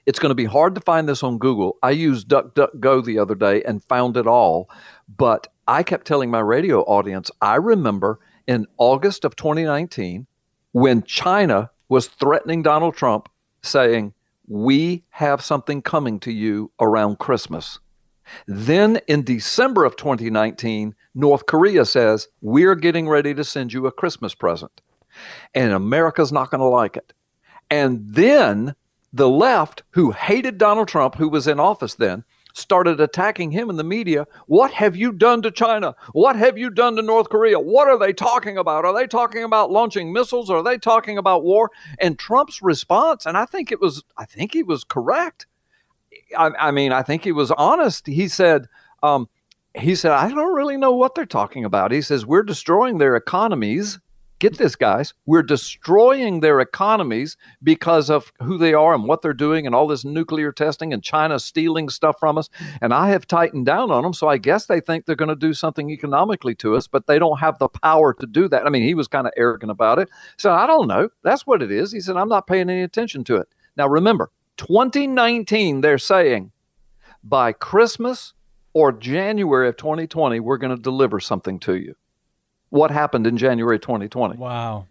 [0.07, 1.79] It's going to be hard to find this on Google.
[1.83, 4.71] I used DuckDuckGo the other day and found it all.
[5.09, 10.27] But I kept telling my radio audience, I remember in August of 2019
[10.73, 13.29] when China was threatening Donald Trump,
[13.63, 14.15] saying,
[14.47, 17.81] We have something coming to you around Christmas.
[18.47, 23.93] Then in December of 2019, North Korea says, We're getting ready to send you a
[23.93, 24.81] Christmas present.
[25.55, 27.13] And America's not going to like it.
[27.71, 28.75] And then
[29.13, 33.77] the left, who hated Donald Trump, who was in office then, started attacking him in
[33.77, 34.27] the media.
[34.47, 35.95] What have you done to China?
[36.13, 37.61] What have you done to North Korea?
[37.61, 38.85] What are they talking about?
[38.85, 40.49] Are they talking about launching missiles?
[40.49, 41.71] Are they talking about war?
[41.99, 45.47] And Trump's response, and I think it was, I think he was correct.
[46.37, 48.07] I, I mean, I think he was honest.
[48.07, 48.69] He said,
[49.03, 49.29] um,
[49.75, 51.93] he said, I don't really know what they're talking about.
[51.93, 53.99] He says, we're destroying their economies
[54.39, 59.33] get this, guys, we're destroying their economies because of who they are and what they're
[59.33, 62.49] doing and all this nuclear testing and China stealing stuff from us.
[62.81, 64.13] And I have tightened down on them.
[64.13, 67.19] So I guess they think they're going to do something economically to us, but they
[67.19, 68.67] don't have the power to do that.
[68.67, 70.09] I mean, he was kind of arrogant about it.
[70.37, 71.09] So I don't know.
[71.23, 71.93] That's what it is.
[71.93, 73.49] He said, I'm not paying any attention to it.
[73.77, 76.53] Now, remember, 2019, they're saying
[77.23, 78.35] by Christmas
[78.73, 81.95] or January of 2020, we're going to deliver something to you
[82.77, 84.37] what happened in January 2020.
[84.37, 84.87] Wow.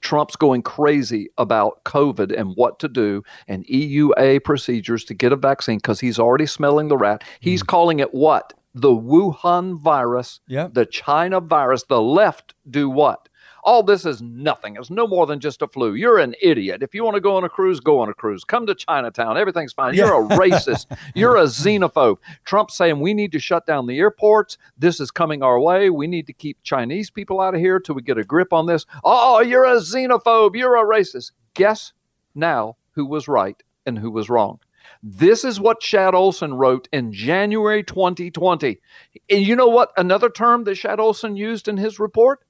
[0.00, 5.36] Trump's going crazy about COVID and what to do and EUA procedures to get a
[5.36, 7.22] vaccine because he's already smelling the rat.
[7.40, 7.68] He's mm.
[7.68, 8.52] calling it what?
[8.74, 10.74] The Wuhan virus, yep.
[10.74, 11.84] the China virus.
[11.84, 13.28] The left do what?
[13.64, 14.76] All this is nothing.
[14.76, 15.94] It's no more than just a flu.
[15.94, 16.82] You're an idiot.
[16.82, 18.42] If you want to go on a cruise, go on a cruise.
[18.42, 19.38] Come to Chinatown.
[19.38, 19.94] Everything's fine.
[19.94, 20.86] You're a racist.
[21.14, 22.18] You're a xenophobe.
[22.44, 24.58] Trump's saying we need to shut down the airports.
[24.76, 25.90] This is coming our way.
[25.90, 28.66] We need to keep Chinese people out of here till we get a grip on
[28.66, 28.84] this.
[29.04, 30.56] Oh, you're a xenophobe.
[30.56, 31.30] You're a racist.
[31.54, 31.92] Guess
[32.34, 34.58] now who was right and who was wrong.
[35.04, 38.80] This is what Shad Olson wrote in January 2020.
[39.30, 39.92] And you know what?
[39.96, 42.40] Another term that Shad Olson used in his report?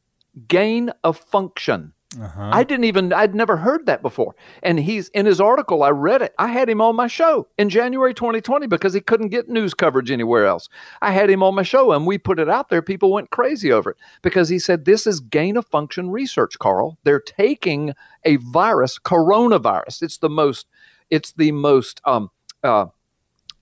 [0.48, 1.92] Gain of function.
[2.20, 2.50] Uh-huh.
[2.52, 4.34] I didn't even, I'd never heard that before.
[4.62, 6.34] And he's in his article, I read it.
[6.38, 10.10] I had him on my show in January 2020 because he couldn't get news coverage
[10.10, 10.68] anywhere else.
[11.00, 12.82] I had him on my show and we put it out there.
[12.82, 16.98] People went crazy over it because he said, This is gain of function research, Carl.
[17.04, 20.02] They're taking a virus, coronavirus.
[20.02, 20.66] It's the most,
[21.10, 22.30] it's the most, um,
[22.62, 22.86] uh,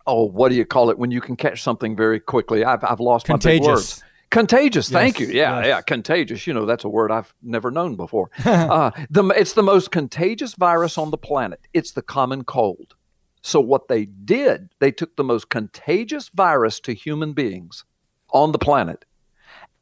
[0.06, 2.64] oh, what do you call it when you can catch something very quickly?
[2.64, 3.61] I've, I've lost Contagious.
[3.61, 4.04] my big words.
[4.30, 4.90] Contagious.
[4.90, 5.26] Yes, thank you.
[5.26, 5.66] Yeah, yes.
[5.66, 5.80] yeah.
[5.80, 6.46] Contagious.
[6.46, 8.30] You know, that's a word I've never known before.
[8.44, 11.60] uh, the, it's the most contagious virus on the planet.
[11.74, 12.94] It's the common cold.
[13.42, 17.84] So, what they did, they took the most contagious virus to human beings
[18.32, 19.04] on the planet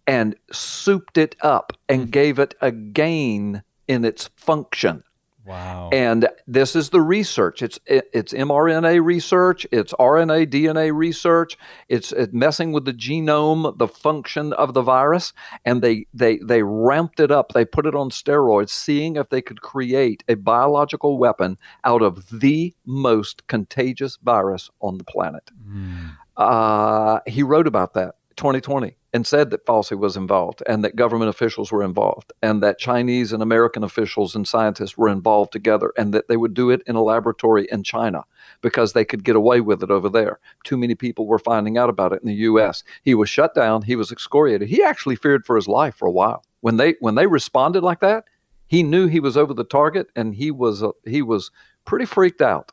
[0.07, 2.11] and souped it up and mm-hmm.
[2.11, 5.03] gave it a gain in its function.
[5.49, 5.89] Wow.
[5.95, 7.63] And this is the research.
[7.63, 11.57] It's it's mRNA research, it's RNA DNA research,
[11.89, 15.33] it's, it's messing with the genome, the function of the virus,
[15.65, 17.53] and they they they ramped it up.
[17.53, 22.29] They put it on steroids, seeing if they could create a biological weapon out of
[22.29, 25.51] the most contagious virus on the planet.
[25.67, 26.11] Mm.
[26.37, 31.31] Uh, he wrote about that 2020 and said that Fauci was involved and that government
[31.31, 36.13] officials were involved and that Chinese and American officials and scientists were involved together and
[36.13, 38.25] that they would do it in a laboratory in China
[38.61, 40.39] because they could get away with it over there.
[40.65, 42.85] Too many people were finding out about it in the US.
[43.03, 44.69] He was shut down, he was excoriated.
[44.69, 46.45] He actually feared for his life for a while.
[46.61, 48.25] When they when they responded like that,
[48.67, 51.51] he knew he was over the target and he was uh, he was
[51.85, 52.73] pretty freaked out.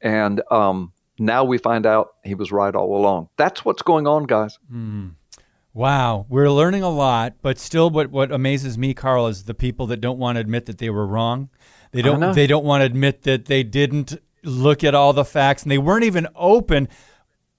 [0.00, 3.28] And um, now we find out he was right all along.
[3.36, 4.58] That's what's going on, guys.
[4.72, 5.14] Mm.
[5.74, 9.86] Wow, we're learning a lot, but still, what what amazes me, Carl, is the people
[9.86, 11.48] that don't want to admit that they were wrong.
[11.92, 12.34] They don't.
[12.34, 15.78] They don't want to admit that they didn't look at all the facts, and they
[15.78, 16.88] weren't even open.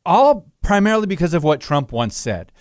[0.05, 2.51] All primarily because of what Trump once said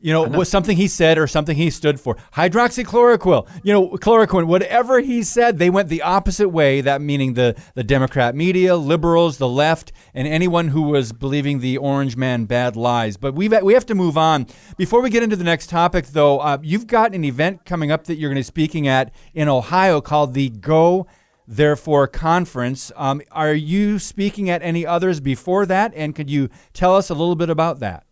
[0.00, 2.16] you know, was something he said or something he stood for.
[2.34, 6.80] Hydroxychloroquine, you know, chloroquine, whatever he said, they went the opposite way.
[6.80, 11.78] That meaning the, the Democrat media, liberals, the left, and anyone who was believing the
[11.78, 13.16] orange man bad lies.
[13.16, 14.46] But we we have to move on.
[14.76, 18.04] Before we get into the next topic, though, uh, you've got an event coming up
[18.04, 21.06] that you're going to be speaking at in Ohio called the Go
[21.46, 22.92] Therefore Conference.
[22.94, 25.92] Um, are you speaking at any others before that?
[25.96, 28.04] And could you tell us a little bit about that?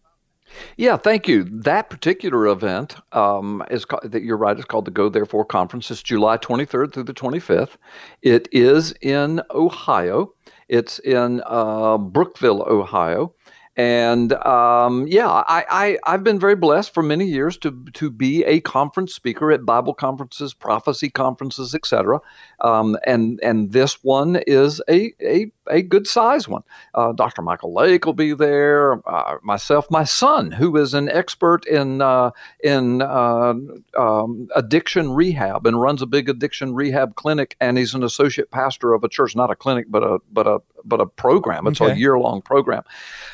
[0.76, 1.44] Yeah, thank you.
[1.44, 4.56] That particular event um, is called, that you're right.
[4.56, 5.90] It's called the Go Therefore Conference.
[5.90, 7.76] It's July 23rd through the 25th.
[8.22, 10.32] It is in Ohio.
[10.68, 13.34] It's in uh, Brookville, Ohio,
[13.76, 18.42] and um, yeah, I, I have been very blessed for many years to to be
[18.44, 22.20] a conference speaker at Bible conferences, prophecy conferences, etc.
[22.62, 26.62] Um, and and this one is a a, a good size one.
[26.94, 27.42] Uh, Dr.
[27.42, 29.00] Michael Lake will be there.
[29.08, 32.30] Uh, myself, my son, who is an expert in uh,
[32.62, 33.54] in uh,
[33.98, 38.92] um, addiction rehab and runs a big addiction rehab clinic, and he's an associate pastor
[38.92, 41.66] of a church, not a clinic, but a but a but a program.
[41.66, 41.92] It's okay.
[41.92, 42.84] a year long program.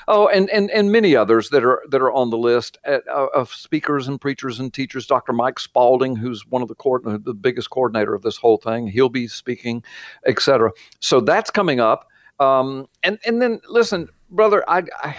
[0.08, 3.28] Oh, and, and and many others that are that are on the list at, uh,
[3.34, 5.06] of speakers and preachers and teachers.
[5.06, 5.32] Dr.
[5.32, 9.08] Mike Spalding, who's one of the coordinator, the biggest coordinator of this whole thing, he'll
[9.08, 9.84] be speaking,
[10.26, 10.72] etc.
[11.00, 12.08] So that's coming up.
[12.40, 15.16] Um, and and then listen, brother, I, I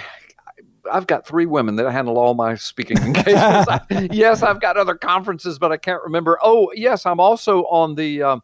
[0.92, 3.70] I've got three women that handle all my speaking engagements.
[4.12, 6.38] yes, I've got other conferences, but I can't remember.
[6.42, 8.44] Oh, yes, I'm also on the um,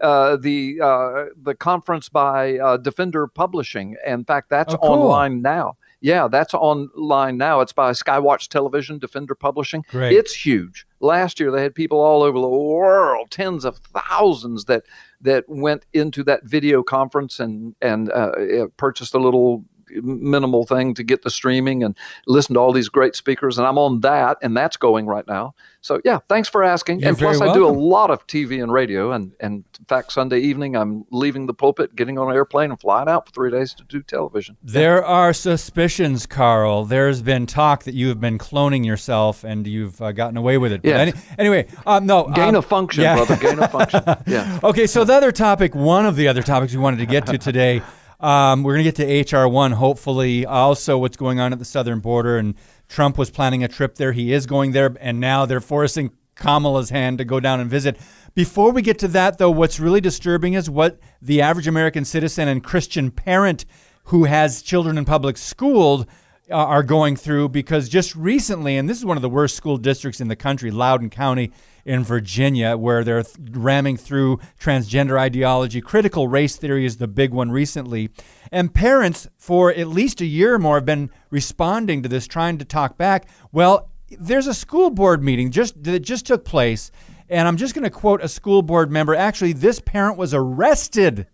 [0.00, 3.96] uh, the uh, the conference by uh, Defender Publishing.
[4.06, 4.90] In fact, that's oh, cool.
[4.90, 5.76] online now.
[6.00, 7.60] Yeah, that's online now.
[7.60, 9.84] It's by Skywatch Television, Defender Publishing.
[9.88, 10.16] Great.
[10.16, 10.84] It's huge.
[10.98, 14.82] Last year they had people all over the world, tens of thousands that
[15.22, 18.32] that went into that video conference and and uh,
[18.76, 19.64] purchased a little
[20.02, 23.58] minimal thing to get the streaming and listen to all these great speakers.
[23.58, 25.54] And I'm on that, and that's going right now.
[25.82, 27.00] So yeah, thanks for asking.
[27.00, 29.10] You're and plus, I do a lot of TV and radio.
[29.10, 32.80] And and in fact, Sunday evening, I'm leaving the pulpit, getting on an airplane, and
[32.80, 34.56] flying out for three days to do television.
[34.62, 35.06] There yeah.
[35.06, 36.84] are suspicions, Carl.
[36.84, 40.70] There's been talk that you have been cloning yourself, and you've uh, gotten away with
[40.70, 40.82] it.
[40.84, 40.98] Yeah.
[40.98, 43.16] Any, anyway, um, no gain um, of function, yeah.
[43.16, 43.36] brother.
[43.36, 44.02] Gain of function.
[44.26, 44.60] Yeah.
[44.62, 47.38] okay, so the other topic, one of the other topics we wanted to get to
[47.38, 47.82] today.
[48.22, 50.46] Um, we're going to get to HR one, hopefully.
[50.46, 52.54] Also, what's going on at the southern border, and
[52.88, 54.12] Trump was planning a trip there.
[54.12, 57.98] He is going there, and now they're forcing Kamala's hand to go down and visit.
[58.34, 62.46] Before we get to that, though, what's really disturbing is what the average American citizen
[62.46, 63.64] and Christian parent
[64.04, 66.06] who has children in public school
[66.48, 69.76] uh, are going through because just recently, and this is one of the worst school
[69.76, 71.52] districts in the country, Loudoun County
[71.84, 75.80] in Virginia, where they're th- ramming through transgender ideology.
[75.80, 78.10] Critical race theory is the big one recently.
[78.50, 82.58] And parents, for at least a year or more, have been responding to this, trying
[82.58, 83.28] to talk back.
[83.50, 86.90] Well, there's a school board meeting just that just took place,
[87.28, 89.14] and I'm just going to quote a school board member.
[89.14, 91.26] Actually, this parent was arrested,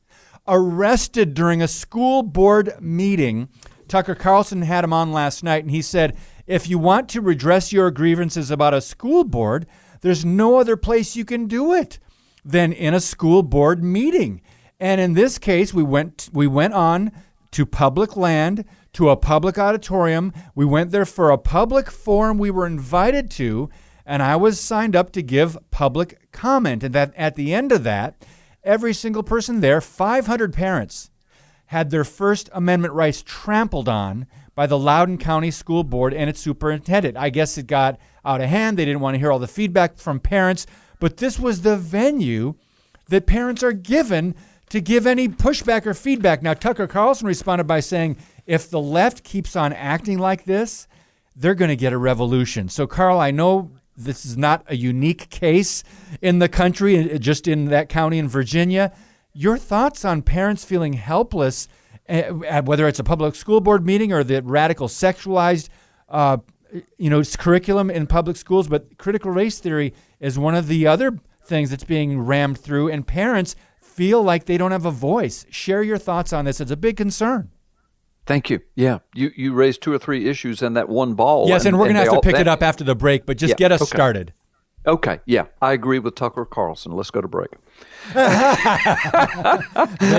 [0.47, 3.49] arrested during a school board meeting
[3.89, 7.73] Tucker Carlson had him on last night, and he said, if you want to redress
[7.73, 9.67] your grievances about a school board,
[10.01, 11.99] there's no other place you can do it
[12.45, 14.41] than in a school board meeting.
[14.81, 17.13] And in this case, we went we went on
[17.51, 20.33] to public land, to a public auditorium.
[20.55, 23.71] We went there for a public forum we were invited to,
[24.07, 26.85] and I was signed up to give public comment.
[26.85, 28.25] And that at the end of that,
[28.63, 31.11] every single person there, 500 parents,
[31.67, 36.41] had their First Amendment rights trampled on by the Loudoun County School Board and its
[36.41, 37.17] superintendent.
[37.17, 37.99] I guess it got
[38.29, 38.79] out of hand.
[38.79, 40.67] They didn't want to hear all the feedback from parents,
[41.01, 42.55] but this was the venue
[43.09, 44.35] that parents are given
[44.69, 46.43] to give any pushback or feedback.
[46.43, 50.87] Now, Tucker Carlson responded by saying, if the left keeps on acting like this,
[51.35, 52.69] they're going to get a revolution.
[52.69, 55.85] So, Carl, I know this is not a unique case
[56.21, 58.93] in the country, just in that county in Virginia.
[59.33, 61.69] Your thoughts on parents feeling helpless,
[62.09, 65.69] uh, whether it's a public school board meeting or the radical sexualized,
[66.09, 66.39] uh,
[66.97, 70.87] you know, it's curriculum in public schools, but critical race theory is one of the
[70.87, 75.47] other things that's being rammed through, and parents feel like they don't have a voice.
[75.51, 76.61] Share your thoughts on this.
[76.61, 77.51] It's a big concern.
[78.27, 78.61] Thank you.
[78.75, 81.49] Yeah, you you raised two or three issues in that one ball.
[81.49, 83.25] Yes, and, and we're going to have to pick that, it up after the break,
[83.25, 83.97] but just yeah, get us okay.
[83.97, 84.35] started.
[84.87, 86.93] Okay, yeah, I agree with Tucker Carlson.
[86.93, 87.49] Let's go to break.
[88.15, 88.23] They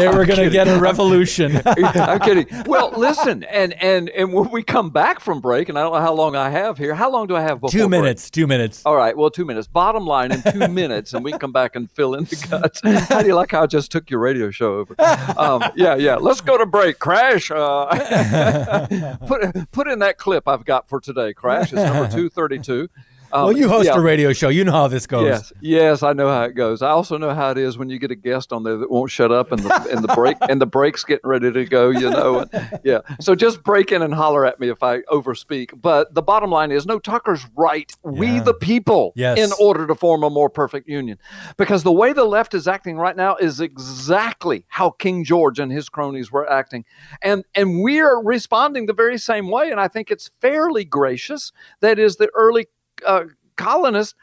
[0.08, 1.62] were going to get a revolution.
[1.66, 2.48] I'm kidding.
[2.66, 6.00] Well, listen, and and and when we come back from break, and I don't know
[6.00, 6.94] how long I have here.
[6.94, 7.72] How long do I have before?
[7.72, 8.30] Two minutes.
[8.30, 8.44] Break?
[8.44, 8.84] Two minutes.
[8.86, 9.18] All right.
[9.18, 9.68] Well, two minutes.
[9.68, 12.82] Bottom line, in two minutes, and we can come back and fill in the guts.
[13.10, 14.96] How do you like how I just took your radio show over?
[15.38, 16.16] Um, yeah, yeah.
[16.16, 17.00] Let's go to break.
[17.00, 17.50] Crash.
[17.50, 21.34] Uh, put put in that clip I've got for today.
[21.34, 22.90] Crash is number two thirty two.
[23.32, 23.98] Um, well, you host yeah.
[23.98, 24.50] a radio show.
[24.50, 25.26] You know how this goes.
[25.26, 26.82] Yes, yes, I know how it goes.
[26.82, 29.12] I also know how it is when you get a guest on there that won't
[29.12, 31.90] shut up, and the and the break and the break's getting ready to go.
[31.90, 33.00] You know, and, yeah.
[33.20, 35.80] So just break in and holler at me if I overspeak.
[35.80, 37.92] But the bottom line is, no, Tucker's right.
[38.04, 38.12] Yeah.
[38.12, 39.38] We the people, yes.
[39.38, 41.18] in order to form a more perfect union,
[41.58, 45.72] because the way the left is acting right now is exactly how King George and
[45.72, 46.86] his cronies were acting,
[47.22, 49.70] and and we are responding the very same way.
[49.70, 51.52] And I think it's fairly gracious.
[51.82, 52.68] That is the early
[53.06, 53.24] uh,
[53.58, 54.16] colonists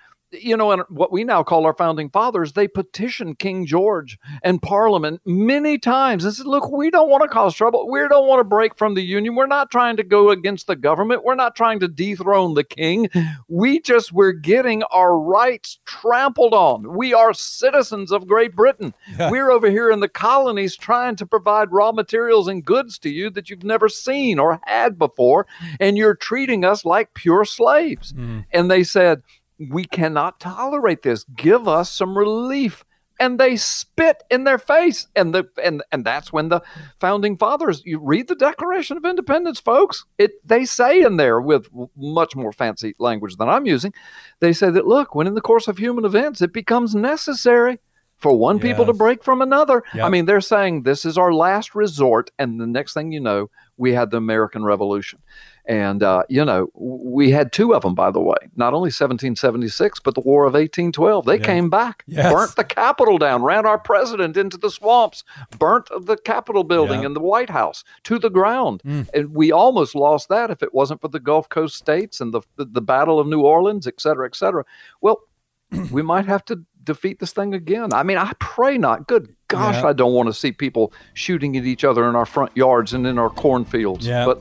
[0.43, 4.61] you know, and what we now call our founding fathers, they petitioned King George and
[4.61, 7.89] Parliament many times and said, Look, we don't want to cause trouble.
[7.91, 9.34] We don't want to break from the Union.
[9.34, 11.24] We're not trying to go against the government.
[11.24, 13.09] We're not trying to dethrone the king.
[13.49, 16.97] We just, we're getting our rights trampled on.
[16.97, 18.95] We are citizens of Great Britain.
[19.18, 23.30] we're over here in the colonies trying to provide raw materials and goods to you
[23.30, 25.47] that you've never seen or had before.
[25.80, 28.12] And you're treating us like pure slaves.
[28.12, 28.45] Mm.
[28.53, 29.22] And they said,
[29.59, 31.24] we cannot tolerate this.
[31.24, 32.84] Give us some relief.
[33.18, 35.07] And they spit in their face.
[35.16, 36.61] And the and and that's when the
[37.00, 40.04] founding fathers you read the Declaration of Independence, folks.
[40.18, 43.94] It they say in there with much more fancy language than I'm using,
[44.40, 47.78] they say that look, when in the course of human events it becomes necessary
[48.18, 48.64] for one yes.
[48.64, 49.82] people to break from another.
[49.94, 50.04] Yep.
[50.04, 53.50] I mean, they're saying this is our last resort, and the next thing you know,
[53.76, 55.20] we had the American Revolution.
[55.69, 60.01] And, uh, you know, we had two of them, by the way, not only 1776,
[60.01, 61.25] but the War of 1812.
[61.25, 61.45] They yeah.
[61.45, 62.33] came back, yes.
[62.33, 65.25] burnt the Capitol down, ran our president into the swamps,
[65.59, 67.07] burnt the Capitol building yeah.
[67.07, 68.81] and the White House to the ground.
[68.85, 69.09] Mm.
[69.12, 72.43] And we almost lost that if it wasn't for the Gulf Coast states and the,
[72.55, 74.64] the, the Battle of New Orleans, et cetera, et cetera.
[75.01, 75.21] Well,
[75.91, 77.93] we might have to defeat this thing again.
[77.93, 79.09] I mean, I pray not.
[79.09, 79.89] Good gosh, yeah.
[79.89, 83.07] I don't want to see people shooting at each other in our front yards and
[83.07, 84.07] in our cornfields.
[84.07, 84.25] Yeah.
[84.25, 84.41] But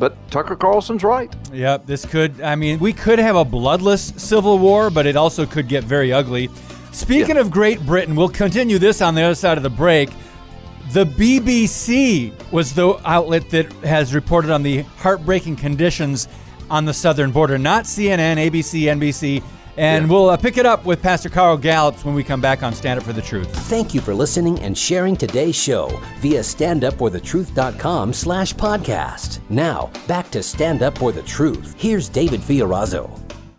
[0.00, 1.32] but Tucker Carlson's right.
[1.52, 5.44] Yep, this could, I mean, we could have a bloodless civil war, but it also
[5.44, 6.48] could get very ugly.
[6.90, 7.42] Speaking yeah.
[7.42, 10.10] of Great Britain, we'll continue this on the other side of the break.
[10.92, 16.26] The BBC was the outlet that has reported on the heartbreaking conditions
[16.70, 19.42] on the southern border, not CNN, ABC, NBC.
[19.76, 20.12] And yeah.
[20.12, 22.98] we'll uh, pick it up with Pastor Carl Gallups when we come back on Stand
[22.98, 23.48] Up for the Truth.
[23.68, 29.40] Thank you for listening and sharing today's show via standupforthetruth.com slash podcast.
[29.48, 31.74] Now, back to Stand Up For The Truth.
[31.78, 33.10] Here's David Fiorazo.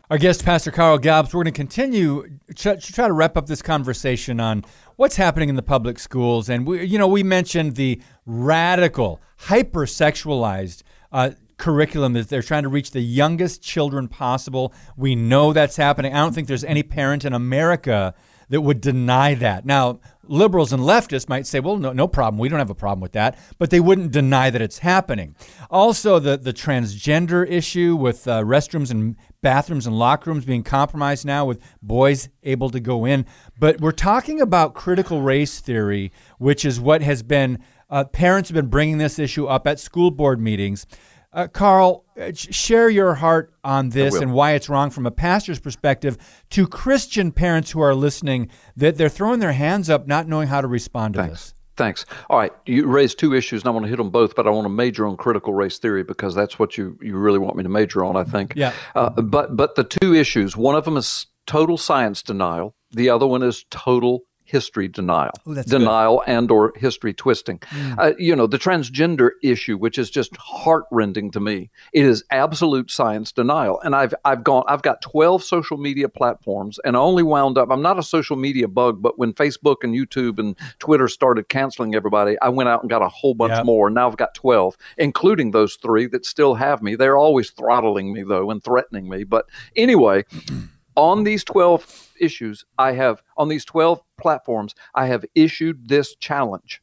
[0.10, 3.62] Our guest, Pastor Carl Gallups, we're going to continue to try to wrap up this
[3.62, 4.66] conversation on
[4.98, 6.50] what's happening in the public schools.
[6.50, 10.84] And, we, you know, we mentioned the radical, hypersexualized
[11.14, 11.32] uh,
[11.62, 14.74] curriculum that they're trying to reach the youngest children possible.
[14.98, 16.14] We know that's happening.
[16.14, 18.14] I don't think there's any parent in America
[18.50, 19.66] that would deny that.
[19.66, 22.38] Now, liberals and leftists might say, well, no, no problem.
[22.38, 23.40] We don't have a problem with that.
[23.58, 25.36] But they wouldn't deny that it's happening.
[25.70, 31.26] Also, the, the transgender issue with uh, restrooms and bathrooms and locker rooms being compromised
[31.26, 33.26] now with boys able to go in.
[33.58, 38.56] But we're talking about critical race theory, which is what has been, uh, parents have
[38.56, 40.86] been bringing this issue up at school board meetings.
[41.34, 45.60] Uh, Carl, uh, share your heart on this and why it's wrong from a pastor's
[45.60, 46.18] perspective
[46.50, 50.60] to Christian parents who are listening that they're throwing their hands up, not knowing how
[50.60, 51.52] to respond to Thanks.
[51.52, 51.54] this.
[51.78, 52.06] Thanks.
[52.30, 54.50] All right, you raised two issues, and I want to hit them both, but I
[54.50, 57.64] want to major on critical race theory because that's what you, you really want me
[57.64, 58.54] to major on, I think.
[58.58, 58.74] Yeah.
[58.94, 62.76] Uh, but but the two issues, one of them is total science denial.
[62.92, 67.60] The other one is total history denial, Ooh, denial and or history twisting.
[67.98, 72.92] Uh, you know, the transgender issue, which is just heartrending to me, it is absolute
[72.92, 73.80] science denial.
[73.82, 77.70] And I've I've gone, I've got twelve social media platforms, and I only wound up.
[77.72, 81.96] I'm not a social media bug, but when Facebook and YouTube and Twitter started canceling
[81.96, 83.64] everybody, I went out and got a whole bunch Yeah.
[83.64, 83.90] more.
[83.90, 86.96] Now I've got twelve, including those three that still have me.
[86.96, 89.24] They're always throttling me though and threatening me.
[89.24, 89.46] But
[89.76, 90.26] anyway
[90.96, 96.82] on these 12 issues i have on these 12 platforms i have issued this challenge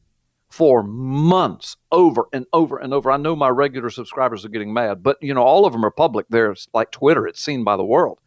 [0.49, 3.11] for months over and over and over.
[3.11, 5.91] I know my regular subscribers are getting mad but you know all of them are
[5.91, 6.25] public.
[6.29, 8.19] There's like twitter it's seen by the world.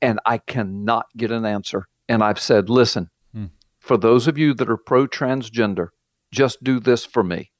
[0.00, 1.88] And i cannot get an answer.
[2.08, 3.46] And i've said listen hmm.
[3.78, 5.88] for those of you that are pro transgender
[6.32, 7.50] just do this for me.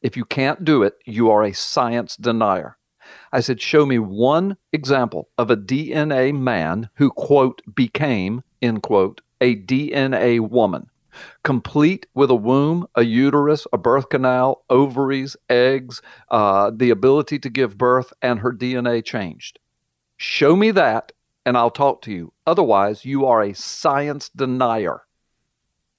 [0.00, 2.78] If you can't do it you are a science denier
[3.32, 9.20] I said, show me one example of a DNA man who, quote, became, end quote,
[9.40, 10.86] a DNA woman,
[11.42, 17.50] complete with a womb, a uterus, a birth canal, ovaries, eggs, uh, the ability to
[17.50, 19.58] give birth, and her DNA changed.
[20.16, 21.12] Show me that,
[21.46, 22.32] and I'll talk to you.
[22.46, 25.02] Otherwise, you are a science denier.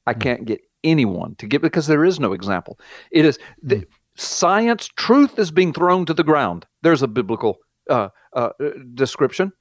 [0.06, 2.80] I can't get anyone to give because there is no example.
[3.12, 3.86] It is the,
[4.16, 6.66] science, truth is being thrown to the ground.
[6.82, 7.60] There's a biblical
[7.90, 8.50] uh, uh,
[8.94, 9.54] description.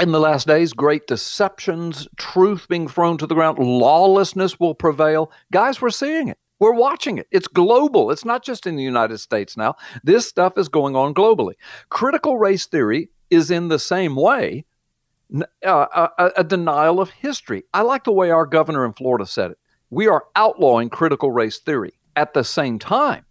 [0.00, 5.30] In the last days, great deceptions, truth being thrown to the ground, lawlessness will prevail.
[5.52, 6.38] Guys, we're seeing it.
[6.58, 7.28] We're watching it.
[7.30, 8.10] It's global.
[8.10, 9.76] It's not just in the United States now.
[10.02, 11.54] This stuff is going on globally.
[11.90, 14.64] Critical race theory is in the same way
[15.64, 17.64] uh, a, a denial of history.
[17.72, 19.58] I like the way our governor in Florida said it.
[19.90, 21.94] We are outlawing critical race theory.
[22.16, 23.24] At the same time,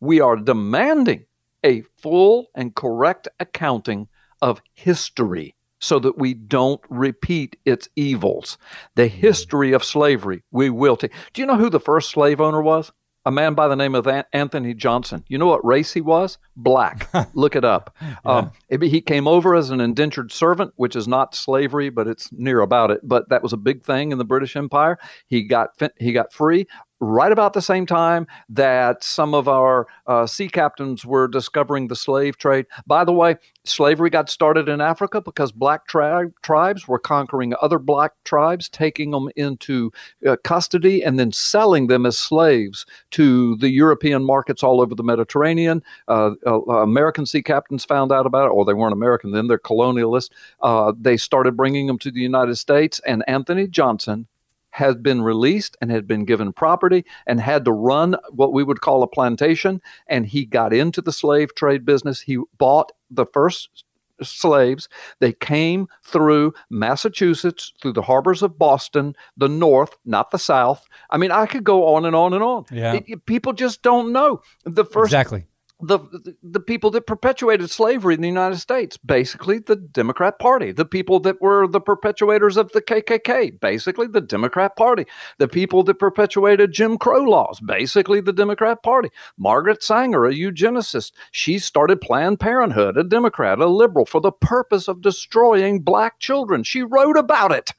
[0.00, 1.26] we are demanding
[1.64, 4.08] a full and correct accounting
[4.40, 8.56] of history so that we don't repeat its evils.
[8.94, 11.12] The history of slavery, we will take.
[11.32, 12.92] Do you know who the first slave owner was?
[13.24, 15.24] A man by the name of Anthony Johnson.
[15.28, 16.38] You know what race he was?
[16.56, 17.08] Black.
[17.34, 17.96] Look it up.
[18.24, 22.32] Um, it- he came over as an indentured servant, which is not slavery, but it's
[22.32, 23.00] near about it.
[23.04, 24.98] But that was a big thing in the British Empire.
[25.28, 26.66] He got he got free
[27.02, 31.96] right about the same time that some of our uh, sea captains were discovering the
[31.96, 32.64] slave trade.
[32.86, 37.80] By the way, slavery got started in Africa because black tri- tribes were conquering other
[37.80, 39.90] black tribes, taking them into
[40.26, 45.02] uh, custody, and then selling them as slaves to the European markets all over the
[45.02, 45.82] Mediterranean.
[46.06, 49.58] Uh, uh, American sea captains found out about it, or they weren't American then, they're
[49.58, 50.30] colonialists.
[50.60, 54.28] Uh, they started bringing them to the United States, and Anthony Johnson
[54.72, 58.80] had been released and had been given property and had to run what we would
[58.80, 59.80] call a plantation.
[60.06, 62.20] And he got into the slave trade business.
[62.22, 63.84] He bought the first
[64.22, 64.88] slaves.
[65.20, 70.86] They came through Massachusetts, through the harbors of Boston, the North, not the South.
[71.10, 72.64] I mean, I could go on and on and on.
[72.70, 72.94] Yeah.
[72.94, 74.42] It- it- people just don't know.
[74.64, 75.46] The first exactly.
[75.82, 75.98] The,
[76.42, 80.70] the people that perpetuated slavery in the United States, basically the Democrat Party.
[80.70, 85.06] The people that were the perpetuators of the KKK, basically the Democrat Party.
[85.38, 89.10] The people that perpetuated Jim Crow laws, basically the Democrat Party.
[89.36, 94.86] Margaret Sanger, a eugenicist, she started Planned Parenthood, a Democrat, a liberal, for the purpose
[94.86, 96.62] of destroying black children.
[96.62, 97.72] She wrote about it.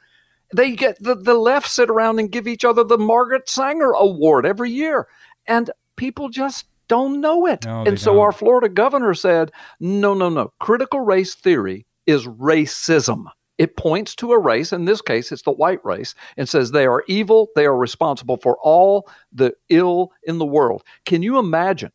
[0.54, 4.46] They get the, the left sit around and give each other the Margaret Sanger Award
[4.46, 5.08] every year.
[5.48, 7.66] And people just don't know it.
[7.66, 8.22] No, and so don't.
[8.22, 10.52] our Florida governor said, no, no, no.
[10.60, 13.26] Critical race theory is racism.
[13.58, 16.86] It points to a race, in this case, it's the white race, and says they
[16.88, 20.84] are evil, they are responsible for all the ill in the world.
[21.06, 21.92] Can you imagine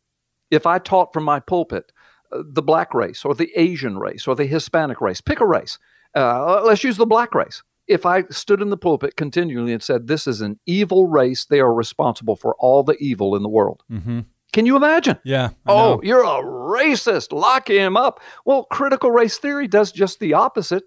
[0.51, 1.91] if I taught from my pulpit
[2.31, 5.19] uh, the black race or the Asian race or the Hispanic race?
[5.19, 5.77] Pick a race.
[6.15, 7.61] Uh, let's use the black race.
[7.87, 11.59] If I stood in the pulpit continually and said, This is an evil race, they
[11.59, 13.83] are responsible for all the evil in the world.
[13.89, 14.21] hmm
[14.51, 15.17] Can you imagine?
[15.23, 15.49] Yeah.
[15.67, 17.31] Oh, you're a racist.
[17.31, 18.19] Lock him up.
[18.45, 20.83] Well, critical race theory does just the opposite,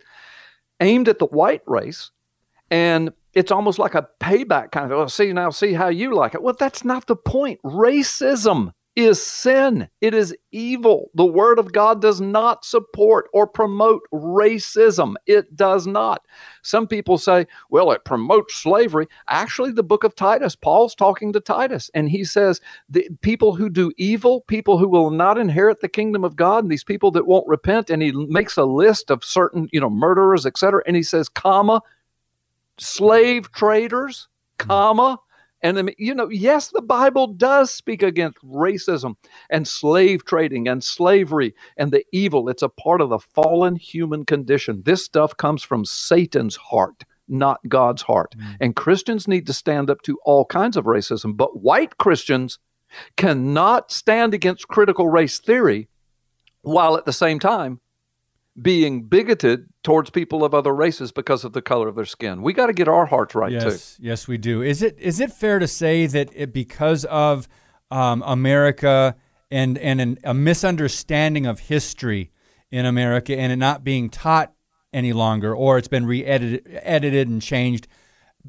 [0.80, 2.10] aimed at the white race.
[2.70, 6.34] And it's almost like a payback kind of, oh, see, now see how you like
[6.34, 6.42] it.
[6.42, 7.60] Well, that's not the point.
[7.62, 9.88] Racism is sin.
[10.02, 11.10] It is evil.
[11.14, 15.14] The Word of God does not support or promote racism.
[15.26, 16.26] It does not.
[16.62, 19.08] Some people say, well, it promotes slavery.
[19.28, 23.70] Actually, the book of Titus, Paul's talking to Titus, and he says, the people who
[23.70, 27.26] do evil, people who will not inherit the kingdom of God, and these people that
[27.26, 30.82] won't repent, and he makes a list of certain, you know, murderers, etc.
[30.86, 31.80] And he says, comma,
[32.78, 34.28] slave traders,
[34.58, 34.66] mm.
[34.66, 35.18] comma,
[35.62, 39.16] and you know, yes, the Bible does speak against racism
[39.48, 42.48] and slave trading and slavery and the evil.
[42.48, 44.82] It's a part of the fallen human condition.
[44.84, 48.34] This stuff comes from Satan's heart, not God's heart.
[48.36, 48.56] Mm.
[48.60, 52.58] And Christians need to stand up to all kinds of racism, but white Christians
[53.16, 55.88] cannot stand against critical race theory
[56.62, 57.80] while at the same time
[58.60, 62.42] being bigoted towards people of other races because of the color of their skin.
[62.42, 64.02] We got to get our hearts right yes, too.
[64.02, 64.62] Yes, we do.
[64.62, 67.48] Is it is it fair to say that it, because of
[67.90, 69.16] um, America
[69.50, 72.30] and and an, a misunderstanding of history
[72.70, 74.52] in America and it not being taught
[74.92, 77.88] any longer, or it's been re-edited edited and changed,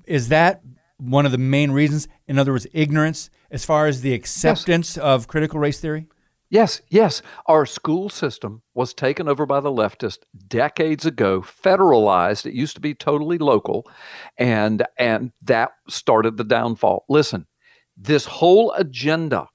[0.06, 0.62] is that
[0.98, 2.10] one of the main reasons?
[2.28, 5.04] In other words, ignorance as far as the acceptance yes.
[5.04, 6.08] of critical race theory.
[6.54, 7.24] Yes, yes.
[7.48, 12.46] Our school system was taken over by the leftists decades ago, federalized.
[12.46, 13.90] It used to be totally local,
[14.38, 17.06] and and that started the downfall.
[17.10, 17.48] Listen,
[17.98, 19.48] this whole agenda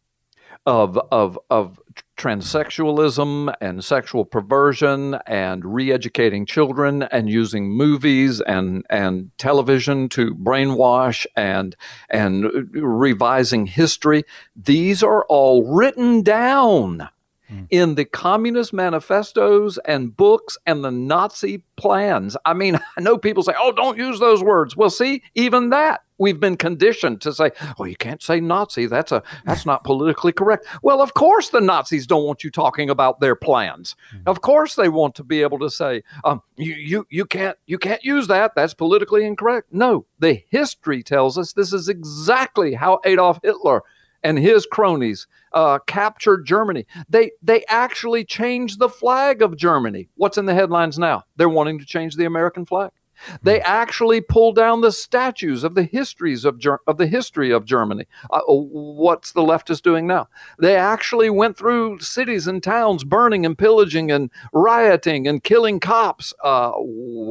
[0.66, 1.78] of of of
[2.18, 11.24] transsexualism and sexual perversion and re-educating children and using movies and and television to brainwash
[11.36, 11.76] and
[12.10, 14.24] and revising history
[14.56, 17.08] these are all written down
[17.48, 17.62] Hmm.
[17.70, 22.36] in the communist manifestos and books and the Nazi plans.
[22.44, 24.76] I mean, I know people say, oh, don't use those words.
[24.76, 28.86] Well, see, even that we've been conditioned to say, oh, you can't say Nazi.
[28.86, 30.66] That's a that's not politically correct.
[30.82, 33.96] Well, of course the Nazis don't want you talking about their plans.
[34.12, 34.28] Mm-hmm.
[34.28, 37.78] Of course they want to be able to say, um, you you you can't you
[37.78, 38.54] can't use that.
[38.54, 39.68] That's politically incorrect.
[39.72, 43.82] No, the history tells us this is exactly how Adolf Hitler
[44.22, 46.86] and his cronies uh, captured Germany.
[47.08, 50.08] They they actually changed the flag of Germany.
[50.16, 51.24] What's in the headlines now?
[51.36, 52.90] They're wanting to change the American flag.
[53.42, 53.64] They hmm.
[53.66, 58.06] actually pulled down the statues of the histories of Ger- of the history of Germany.
[58.30, 60.28] Uh, what's the leftists doing now?
[60.58, 66.32] They actually went through cities and towns, burning and pillaging and rioting and killing cops.
[66.42, 66.72] Uh,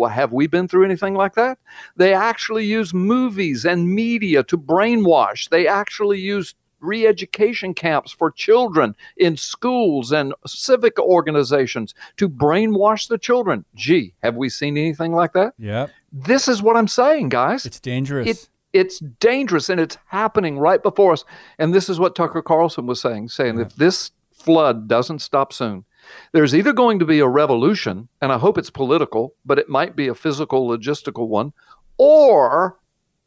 [0.09, 1.57] have we been through anything like that?
[1.95, 5.49] They actually use movies and media to brainwash.
[5.49, 13.07] They actually use re education camps for children in schools and civic organizations to brainwash
[13.07, 13.65] the children.
[13.75, 15.53] Gee, have we seen anything like that?
[15.57, 15.87] Yeah.
[16.11, 17.65] This is what I'm saying, guys.
[17.65, 18.27] It's dangerous.
[18.27, 21.25] It, it's dangerous and it's happening right before us.
[21.57, 23.65] And this is what Tucker Carlson was saying, saying yeah.
[23.65, 25.85] if this flood doesn't stop soon,
[26.31, 29.95] there's either going to be a revolution, and I hope it's political, but it might
[29.95, 31.53] be a physical, logistical one,
[31.97, 32.79] or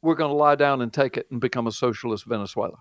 [0.02, 2.78] we're going to lie down and take it and become a socialist Venezuela.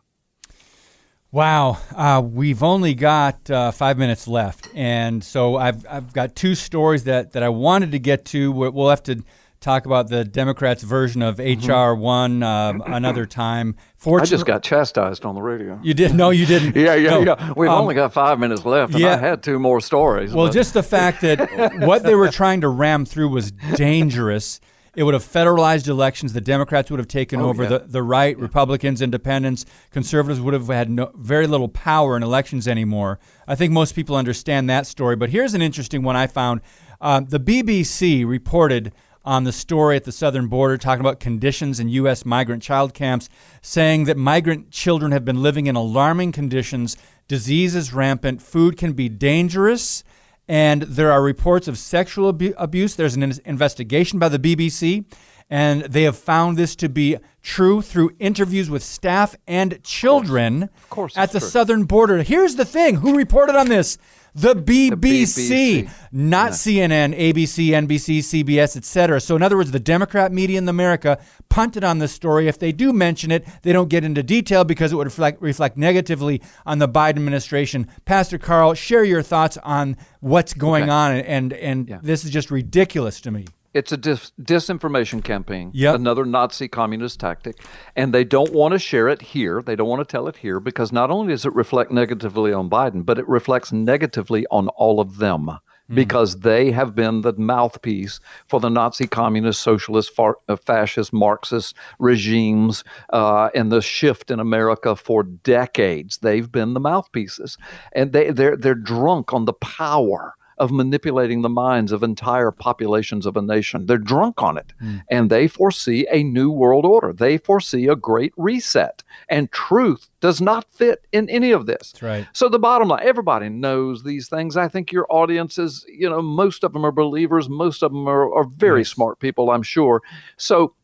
[1.32, 6.56] Wow, uh, we've only got uh, five minutes left, and so I've I've got two
[6.56, 8.52] stories that, that I wanted to get to.
[8.52, 9.24] We'll have to
[9.60, 11.72] talk about the Democrats' version of mm-hmm.
[11.72, 13.76] HR one um, another time.
[13.98, 15.80] Fortunately, I just got chastised on the radio.
[15.84, 16.16] You did?
[16.16, 16.76] No, you didn't.
[16.76, 17.22] yeah, yeah, no.
[17.22, 17.54] yeah.
[17.56, 19.14] We've um, only got five minutes left, and yeah.
[19.14, 20.34] I had two more stories.
[20.34, 20.54] Well, but.
[20.54, 24.60] just the fact that what they were trying to ram through was dangerous.
[25.00, 26.34] It would have federalized elections.
[26.34, 27.70] The Democrats would have taken oh, over yeah.
[27.70, 28.36] the, the right.
[28.36, 28.42] Yeah.
[28.42, 33.18] Republicans, independents, conservatives would have had no, very little power in elections anymore.
[33.48, 35.16] I think most people understand that story.
[35.16, 36.60] But here's an interesting one I found.
[37.00, 38.92] Uh, the BBC reported
[39.24, 42.26] on the story at the southern border talking about conditions in U.S.
[42.26, 43.30] migrant child camps,
[43.62, 46.98] saying that migrant children have been living in alarming conditions.
[47.30, 48.42] Disease is rampant.
[48.42, 50.04] Food can be dangerous
[50.50, 52.96] and there are reports of sexual abu- abuse.
[52.96, 55.06] There's an in- investigation by the BBC,
[55.50, 60.90] and they have found this to be true through interviews with staff and children of
[60.90, 61.48] course, at the true.
[61.48, 62.24] southern border.
[62.24, 63.98] Here's the thing who reported on this?
[64.36, 65.90] The BBC, the BBC.
[66.12, 66.52] not.
[66.52, 69.20] CNN, ABC, NBC, CBS, etc.
[69.20, 71.20] So, in other words, the Democrat media in America
[71.50, 72.48] punted on this story.
[72.48, 75.78] If they do mention it, they don't get into detail because it would reflect, reflect
[75.78, 77.88] negatively on the Biden administration.
[78.06, 80.92] Pastor Carl, share your thoughts on what's going okay.
[80.92, 82.00] on, and and, and yeah.
[82.04, 83.46] this is just ridiculous to me.
[83.74, 85.72] It's a dis- disinformation campaign.
[85.74, 85.96] Yep.
[85.96, 87.58] Another Nazi communist tactic.
[87.96, 89.62] And they don't want to share it here.
[89.62, 92.70] They don't want to tell it here because not only does it reflect negatively on
[92.70, 95.60] Biden, but it reflects negatively on all of them
[95.92, 101.76] because they have been the mouthpiece for the Nazi communist, socialist, far, uh, fascist, Marxist
[101.98, 106.20] regimes uh, and the shift in America for decades.
[106.20, 107.58] They've been the mouthpieces.
[107.94, 113.26] And they, they're, they're drunk on the power of manipulating the minds of entire populations
[113.26, 113.86] of a nation.
[113.86, 114.74] They're drunk on it.
[114.80, 114.98] Hmm.
[115.10, 117.14] And they foresee a new world order.
[117.14, 119.02] They foresee a great reset.
[119.30, 121.94] And truth does not fit in any of this.
[121.94, 122.28] That's right.
[122.34, 124.58] So the bottom line, everybody knows these things.
[124.58, 127.48] I think your audience is, you know, most of them are believers.
[127.48, 128.90] Most of them are, are very Yes.
[128.90, 130.02] smart people, I'm sure.
[130.38, 130.76] So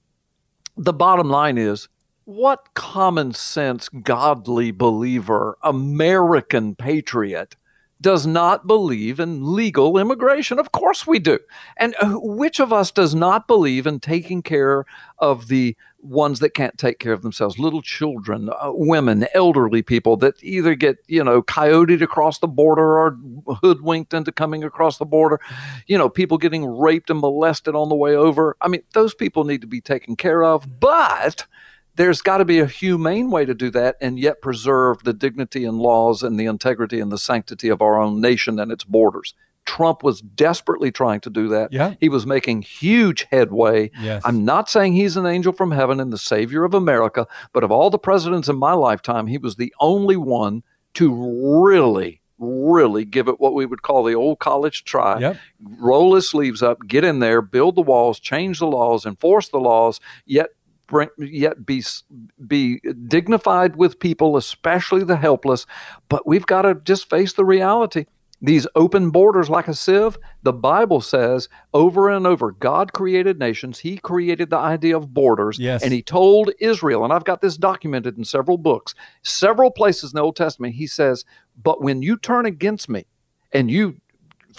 [0.78, 1.90] the bottom line is
[2.24, 7.56] what common sense, godly believer, American patriot
[8.02, 10.60] does not believe in legal immigration?
[10.60, 11.40] Of course we do.
[11.78, 14.86] And which of us does not believe in taking care
[15.20, 15.76] of the
[16.06, 20.76] ones that can't take care of themselves little children uh, women elderly people that either
[20.76, 23.18] get you know coyoted across the border or
[23.62, 25.40] hoodwinked into coming across the border
[25.88, 29.44] you know people getting raped and molested on the way over i mean those people
[29.46, 31.48] need to be taken care of but
[31.96, 35.66] there's got to be a humane way to do that and yet preserve the dignity
[35.66, 39.34] and laws and the integrity and the sanctity of our own nation and its borders
[39.66, 41.74] Trump was desperately trying to do that.
[41.74, 41.96] Yeah.
[42.00, 43.92] He was making huge headway.
[44.00, 44.22] Yes.
[44.24, 47.72] I'm not saying he's an angel from heaven and the savior of America, but of
[47.72, 53.28] all the presidents in my lifetime, he was the only one to really, really give
[53.28, 55.20] it what we would call the old college try.
[55.20, 55.38] Yep.
[55.80, 59.60] Roll his sleeves up, get in there, build the walls, change the laws, enforce the
[59.60, 60.50] laws, yet
[61.18, 61.84] yet be
[62.48, 65.66] be dignified with people, especially the helpless.
[66.10, 68.06] But we've got to just face the reality.
[68.42, 73.80] These open borders, like a sieve, the Bible says over and over God created nations.
[73.80, 75.58] He created the idea of borders.
[75.58, 75.82] Yes.
[75.82, 80.18] And He told Israel, and I've got this documented in several books, several places in
[80.18, 81.24] the Old Testament, He says,
[81.62, 83.06] But when you turn against me
[83.52, 84.02] and you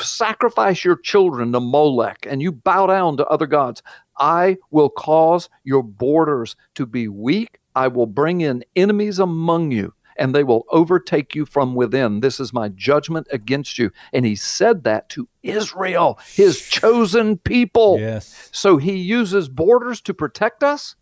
[0.02, 3.82] sacrifice your children to Molech and you bow down to other gods,
[4.18, 7.58] I will cause your borders to be weak.
[7.74, 12.20] I will bring in enemies among you and they will overtake you from within.
[12.20, 13.90] This is my judgment against you.
[14.12, 17.98] And he said that to Israel, his chosen people.
[18.00, 18.48] Yes.
[18.52, 20.96] So he uses borders to protect us,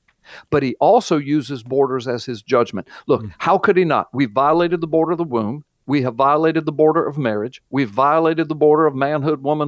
[0.50, 2.88] but he also uses borders as his judgment.
[3.06, 3.28] Look, hmm.
[3.38, 4.08] how could he not?
[4.12, 5.64] We violated the border of the womb.
[5.86, 7.62] We have violated the border of marriage.
[7.70, 9.62] We've violated the border of manhood, womanhood